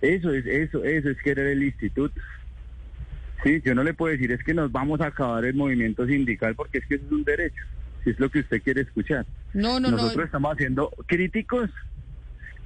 Eso 0.00 0.32
es, 0.32 0.46
eso, 0.46 0.84
eso 0.84 1.10
es 1.10 1.18
querer 1.22 1.46
el 1.48 1.62
instituto. 1.62 2.20
Sí, 3.42 3.62
yo 3.64 3.74
no 3.74 3.82
le 3.82 3.94
puedo 3.94 4.12
decir 4.12 4.32
es 4.32 4.42
que 4.42 4.52
nos 4.52 4.70
vamos 4.70 5.00
a 5.00 5.06
acabar 5.06 5.44
el 5.44 5.54
movimiento 5.54 6.06
sindical 6.06 6.54
porque 6.54 6.78
es 6.78 6.86
que 6.86 6.96
eso 6.96 7.06
es 7.06 7.12
un 7.12 7.24
derecho, 7.24 7.64
si 8.04 8.10
es 8.10 8.20
lo 8.20 8.30
que 8.30 8.40
usted 8.40 8.62
quiere 8.62 8.82
escuchar. 8.82 9.26
No, 9.52 9.80
no, 9.80 9.90
Nosotros 9.90 10.26
estamos 10.26 10.52
haciendo 10.52 10.90
críticos 11.06 11.70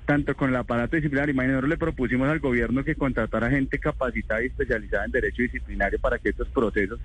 tanto 0.05 0.37
con 0.37 0.50
el 0.50 0.57
aparato 0.57 0.97
disciplinario. 0.97 1.33
Imagínate, 1.33 1.67
le 1.67 1.76
propusimos 1.76 2.29
al 2.29 2.41
gobierno 2.41 2.85
que 2.85 2.95
contratara 2.95 3.50
gente 3.50 3.79
capacitada 3.79 4.43
y 4.43 4.47
especializada 4.47 5.05
en 5.07 5.12
derecho 5.12 5.43
disciplinario 5.43 5.99
para 5.99 6.19
que 6.19 6.31
estos 6.31 6.49
procesos 6.49 7.00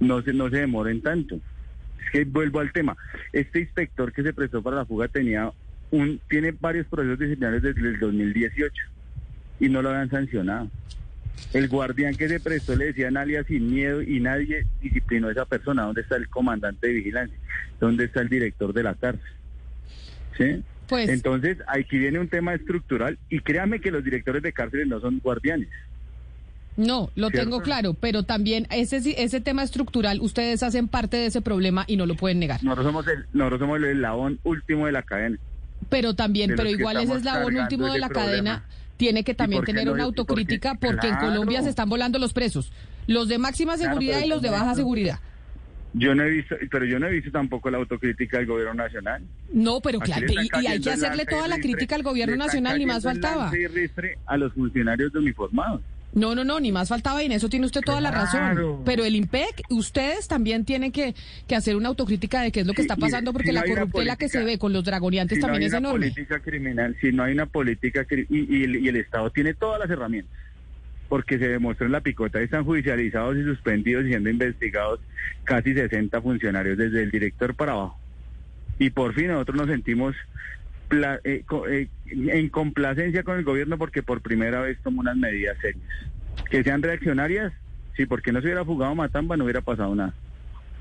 no 0.00 0.22
se, 0.22 0.32
no 0.32 0.48
se 0.48 0.58
demoren 0.58 1.02
tanto. 1.02 1.36
Es 2.04 2.10
que 2.10 2.24
vuelvo 2.24 2.60
al 2.60 2.72
tema. 2.72 2.96
Este 3.32 3.60
inspector 3.60 4.12
que 4.12 4.22
se 4.22 4.32
prestó 4.32 4.62
para 4.62 4.76
la 4.76 4.86
fuga 4.86 5.08
tenía 5.08 5.52
un, 5.90 6.20
tiene 6.28 6.54
varios 6.58 6.86
procesos 6.86 7.18
disciplinarios 7.18 7.62
desde 7.62 7.80
el 7.80 7.98
2018 7.98 8.74
y 9.60 9.68
no 9.68 9.82
lo 9.82 9.90
habían 9.90 10.10
sancionado. 10.10 10.70
El 11.52 11.68
guardián 11.68 12.14
que 12.14 12.28
se 12.28 12.40
prestó 12.40 12.76
le 12.76 12.86
decía 12.86 13.08
alias 13.08 13.46
sin 13.46 13.72
miedo 13.72 14.02
y 14.02 14.20
nadie 14.20 14.66
disciplinó 14.82 15.28
a 15.28 15.32
esa 15.32 15.44
persona. 15.44 15.84
¿Dónde 15.84 16.02
está 16.02 16.16
el 16.16 16.28
comandante 16.28 16.86
de 16.86 16.92
vigilancia? 16.94 17.38
¿Dónde 17.80 18.04
está 18.04 18.20
el 18.20 18.28
director 18.28 18.72
de 18.72 18.82
la 18.82 18.94
cárcel? 18.94 19.30
¿Sí? 20.36 20.62
Pues... 20.88 21.08
Entonces, 21.08 21.58
aquí 21.66 21.98
viene 21.98 22.18
un 22.18 22.28
tema 22.28 22.54
estructural 22.54 23.18
y 23.28 23.40
créame 23.40 23.80
que 23.80 23.90
los 23.90 24.04
directores 24.04 24.42
de 24.42 24.52
cárceles 24.52 24.86
no 24.86 25.00
son 25.00 25.20
guardianes. 25.20 25.68
No, 26.78 27.10
lo 27.16 27.30
tengo 27.30 27.60
claro, 27.60 27.94
pero 27.94 28.22
también 28.22 28.68
ese 28.70 28.98
ese 28.98 29.40
tema 29.40 29.64
estructural, 29.64 30.20
ustedes 30.20 30.62
hacen 30.62 30.86
parte 30.86 31.16
de 31.16 31.26
ese 31.26 31.42
problema 31.42 31.84
y 31.88 31.96
no 31.96 32.06
lo 32.06 32.14
pueden 32.14 32.38
negar. 32.38 32.62
Nosotros 32.62 32.86
somos 32.86 33.08
el, 33.08 33.26
nosotros 33.32 33.60
somos 33.60 33.78
el 33.78 33.84
eslabón 33.86 34.38
último 34.44 34.86
de 34.86 34.92
la 34.92 35.02
cadena. 35.02 35.38
Pero 35.88 36.14
también, 36.14 36.52
pero 36.56 36.70
igual 36.70 36.98
ese 36.98 37.14
eslabón 37.14 37.56
último 37.56 37.92
de 37.92 37.98
la 37.98 38.08
cadena 38.08 38.64
tiene 38.98 39.24
que 39.24 39.32
también 39.32 39.64
tener 39.64 39.88
una 39.88 40.04
autocrítica 40.04 40.74
porque, 40.74 41.08
en 41.08 41.16
Colombia 41.16 41.62
se 41.62 41.70
están 41.70 41.88
volando 41.88 42.18
los 42.18 42.34
presos, 42.34 42.72
los 43.06 43.28
de 43.28 43.38
máxima 43.38 43.78
seguridad 43.78 44.20
y 44.22 44.28
los 44.28 44.42
de 44.42 44.50
baja 44.50 44.74
seguridad. 44.74 45.20
Yo 45.94 46.14
no 46.14 46.24
he 46.24 46.30
visto, 46.30 46.54
pero 46.70 46.84
yo 46.84 46.98
no 46.98 47.06
he 47.06 47.12
visto 47.12 47.30
tampoco 47.30 47.70
la 47.70 47.78
autocrítica 47.78 48.36
del 48.36 48.46
gobierno 48.46 48.74
nacional. 48.74 49.22
No, 49.52 49.80
pero 49.80 50.00
claro, 50.00 50.26
y, 50.28 50.66
hay 50.66 50.80
que 50.80 50.90
hacerle 50.90 51.24
toda 51.24 51.48
la 51.48 51.58
crítica 51.58 51.94
al 51.94 52.02
gobierno 52.02 52.36
nacional, 52.36 52.78
ni 52.78 52.84
más 52.84 53.04
faltaba. 53.04 53.50
A 54.26 54.36
los 54.36 54.52
funcionarios 54.52 55.12
de 55.12 55.18
uniformados. 55.20 55.80
No, 56.18 56.34
no, 56.34 56.44
no, 56.44 56.60
ni 56.60 56.72
más 56.72 56.88
faltaba 56.88 57.22
y 57.22 57.26
en 57.26 57.32
eso 57.32 57.48
tiene 57.48 57.66
usted 57.66 57.82
toda 57.82 58.00
la 58.00 58.10
razón. 58.10 58.82
Pero 58.84 59.04
el 59.04 59.14
IMPEC, 59.14 59.62
ustedes 59.70 60.28
también 60.28 60.64
tienen 60.64 60.92
que, 60.92 61.14
que 61.46 61.54
hacer 61.54 61.76
una 61.76 61.88
autocrítica 61.88 62.42
de 62.42 62.52
qué 62.52 62.60
es 62.60 62.66
lo 62.66 62.74
que 62.74 62.82
está 62.82 62.96
pasando, 62.96 63.32
porque 63.32 63.52
la 63.52 63.64
corruptela 63.64 64.16
que 64.16 64.28
se 64.28 64.42
ve 64.42 64.58
con 64.58 64.72
los 64.72 64.84
también 65.40 65.62
es 65.62 65.72
enorme. 65.72 66.10
Si 66.10 66.22
no 66.22 66.32
hay 66.32 66.32
una 66.32 66.36
política 66.36 66.40
criminal, 66.40 66.96
si 67.00 67.12
no 67.12 67.22
hay 67.22 67.32
una 67.32 67.46
política 67.46 68.06
y, 68.10 68.56
y, 68.56 68.88
el, 68.88 68.96
Estado 68.96 69.30
tiene 69.30 69.54
todas 69.54 69.80
las 69.80 69.90
herramientas, 69.90 70.32
porque 71.08 71.38
se 71.38 71.48
demostró 71.48 71.86
en 71.86 71.92
la 71.92 72.00
picota, 72.00 72.40
están 72.40 72.64
judicializados 72.64 73.36
y 73.36 73.44
suspendidos 73.44 74.04
y 74.04 74.08
siendo 74.08 74.30
investigados 74.30 75.00
casi 75.44 75.74
60 75.74 76.20
funcionarios 76.20 76.76
desde 76.76 77.02
el 77.02 77.10
director 77.10 77.54
para 77.54 77.72
abajo. 77.72 77.98
Y 78.78 78.90
por 78.90 79.14
fin 79.14 79.28
nosotros 79.28 79.56
nos 79.56 79.68
sentimos 79.68 80.14
eh, 80.90 81.44
eh, 81.68 81.88
en 82.10 82.48
complacencia 82.48 83.22
con 83.22 83.38
el 83.38 83.44
gobierno 83.44 83.76
porque 83.78 84.02
por 84.02 84.20
primera 84.20 84.60
vez 84.60 84.78
tomó 84.82 85.00
unas 85.00 85.16
medidas 85.16 85.56
serias. 85.60 85.84
Que 86.50 86.62
sean 86.62 86.82
reaccionarias, 86.82 87.52
sí, 87.96 88.06
porque 88.06 88.32
no 88.32 88.40
se 88.40 88.46
hubiera 88.46 88.64
fugado 88.64 88.94
Matamba 88.94 89.36
no 89.36 89.44
hubiera 89.44 89.60
pasado 89.60 89.94
nada. 89.94 90.14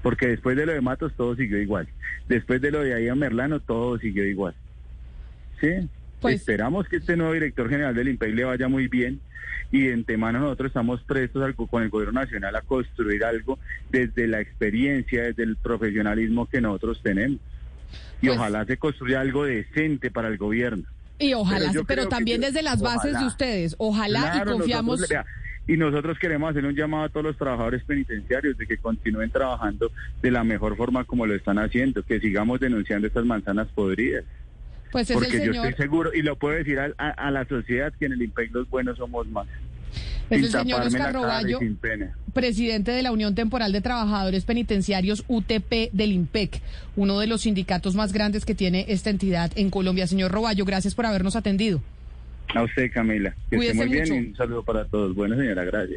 Porque 0.01 0.27
después 0.27 0.55
de 0.55 0.65
lo 0.65 0.73
de 0.73 0.81
Matos 0.81 1.13
todo 1.15 1.35
siguió 1.35 1.59
igual. 1.59 1.87
Después 2.27 2.61
de 2.61 2.71
lo 2.71 2.81
de 2.81 2.93
Ahí 2.93 3.11
Merlano 3.15 3.59
todo 3.59 3.97
siguió 3.97 4.25
igual. 4.25 4.53
Sí. 5.59 5.89
Pues, 6.21 6.35
Esperamos 6.35 6.87
que 6.87 6.97
este 6.97 7.15
nuevo 7.15 7.33
director 7.33 7.69
general 7.69 7.93
del 7.93 8.09
IMPEI 8.09 8.33
le 8.33 8.43
vaya 8.43 8.67
muy 8.67 8.87
bien 8.87 9.19
y 9.71 9.81
de 9.81 9.93
antemano 9.93 10.39
nosotros 10.39 10.69
estamos 10.69 11.01
prestos 11.03 11.53
con 11.69 11.83
el 11.83 11.89
gobierno 11.89 12.21
nacional 12.21 12.55
a 12.55 12.61
construir 12.61 13.23
algo 13.23 13.59
desde 13.91 14.27
la 14.27 14.39
experiencia, 14.39 15.23
desde 15.23 15.43
el 15.43 15.57
profesionalismo 15.57 16.47
que 16.47 16.61
nosotros 16.61 17.01
tenemos 17.03 17.39
y 18.21 18.27
pues 18.27 18.39
ojalá 18.39 18.65
se 18.65 18.77
construya 18.77 19.21
algo 19.21 19.45
decente 19.45 20.11
para 20.11 20.27
el 20.27 20.37
gobierno. 20.37 20.83
Y 21.19 21.33
ojalá, 21.33 21.71
pero, 21.87 22.07
también 22.07 22.41
desde 22.41 22.61
las 22.61 22.79
bases 22.81 23.17
de 23.19 23.25
ustedes, 23.25 23.75
ojalá 23.77 24.41
y 24.41 24.49
confiamos. 24.49 25.01
Y 25.67 25.75
nosotros 25.75 26.17
queremos 26.17 26.49
hacer 26.51 26.65
un 26.65 26.75
llamado 26.75 27.03
a 27.03 27.09
todos 27.09 27.25
los 27.25 27.37
trabajadores 27.37 27.83
penitenciarios 27.83 28.57
de 28.57 28.65
que 28.65 28.77
continúen 28.77 29.29
trabajando 29.29 29.91
de 30.21 30.31
la 30.31 30.43
mejor 30.43 30.77
forma 30.77 31.03
como 31.03 31.25
lo 31.25 31.35
están 31.35 31.59
haciendo, 31.59 32.03
que 32.03 32.19
sigamos 32.19 32.59
denunciando 32.59 33.07
estas 33.07 33.25
manzanas 33.25 33.67
podridas. 33.75 34.23
Pues 34.91 35.11
Porque 35.11 35.45
yo 35.45 35.51
estoy 35.51 35.73
seguro, 35.73 36.13
y 36.13 36.21
lo 36.21 36.37
puedo 36.37 36.55
decir 36.55 36.79
a, 36.79 37.31
la 37.31 37.45
sociedad, 37.45 37.93
que 37.99 38.05
en 38.05 38.13
el 38.13 38.21
IMPEC 38.21 38.51
los 38.53 38.69
buenos 38.69 38.97
somos 38.97 39.27
más. 39.27 39.45
Es 40.29 40.43
el 40.43 40.49
señor 40.49 40.81
Oscar 40.81 41.13
Roballo, 41.13 41.59
presidente 42.33 42.91
de 42.91 43.01
la 43.01 43.11
Unión 43.11 43.35
Temporal 43.35 43.71
de 43.71 43.81
Trabajadores 43.81 44.45
Penitenciarios 44.45 45.25
UTP 45.27 45.91
del 45.91 46.11
IMPEC, 46.11 46.61
uno 46.95 47.19
de 47.19 47.27
los 47.27 47.41
sindicatos 47.41 47.95
más 47.95 48.13
grandes 48.13 48.45
que 48.45 48.55
tiene 48.55 48.85
esta 48.89 49.09
entidad 49.09 49.51
en 49.55 49.69
Colombia. 49.69 50.07
Señor 50.07 50.31
Roballo, 50.31 50.63
gracias 50.65 50.95
por 50.95 51.05
habernos 51.05 51.35
atendido. 51.35 51.81
A 52.55 52.63
usted, 52.63 52.91
Camila. 52.91 53.35
Que 53.49 53.57
esté 53.57 53.73
muy 53.73 53.87
bien 53.87 54.07
y 54.07 54.17
un 54.29 54.35
saludo 54.35 54.63
para 54.63 54.85
todos. 54.85 55.15
Bueno, 55.15 55.35
señora, 55.35 55.63
gracias. 55.65 55.95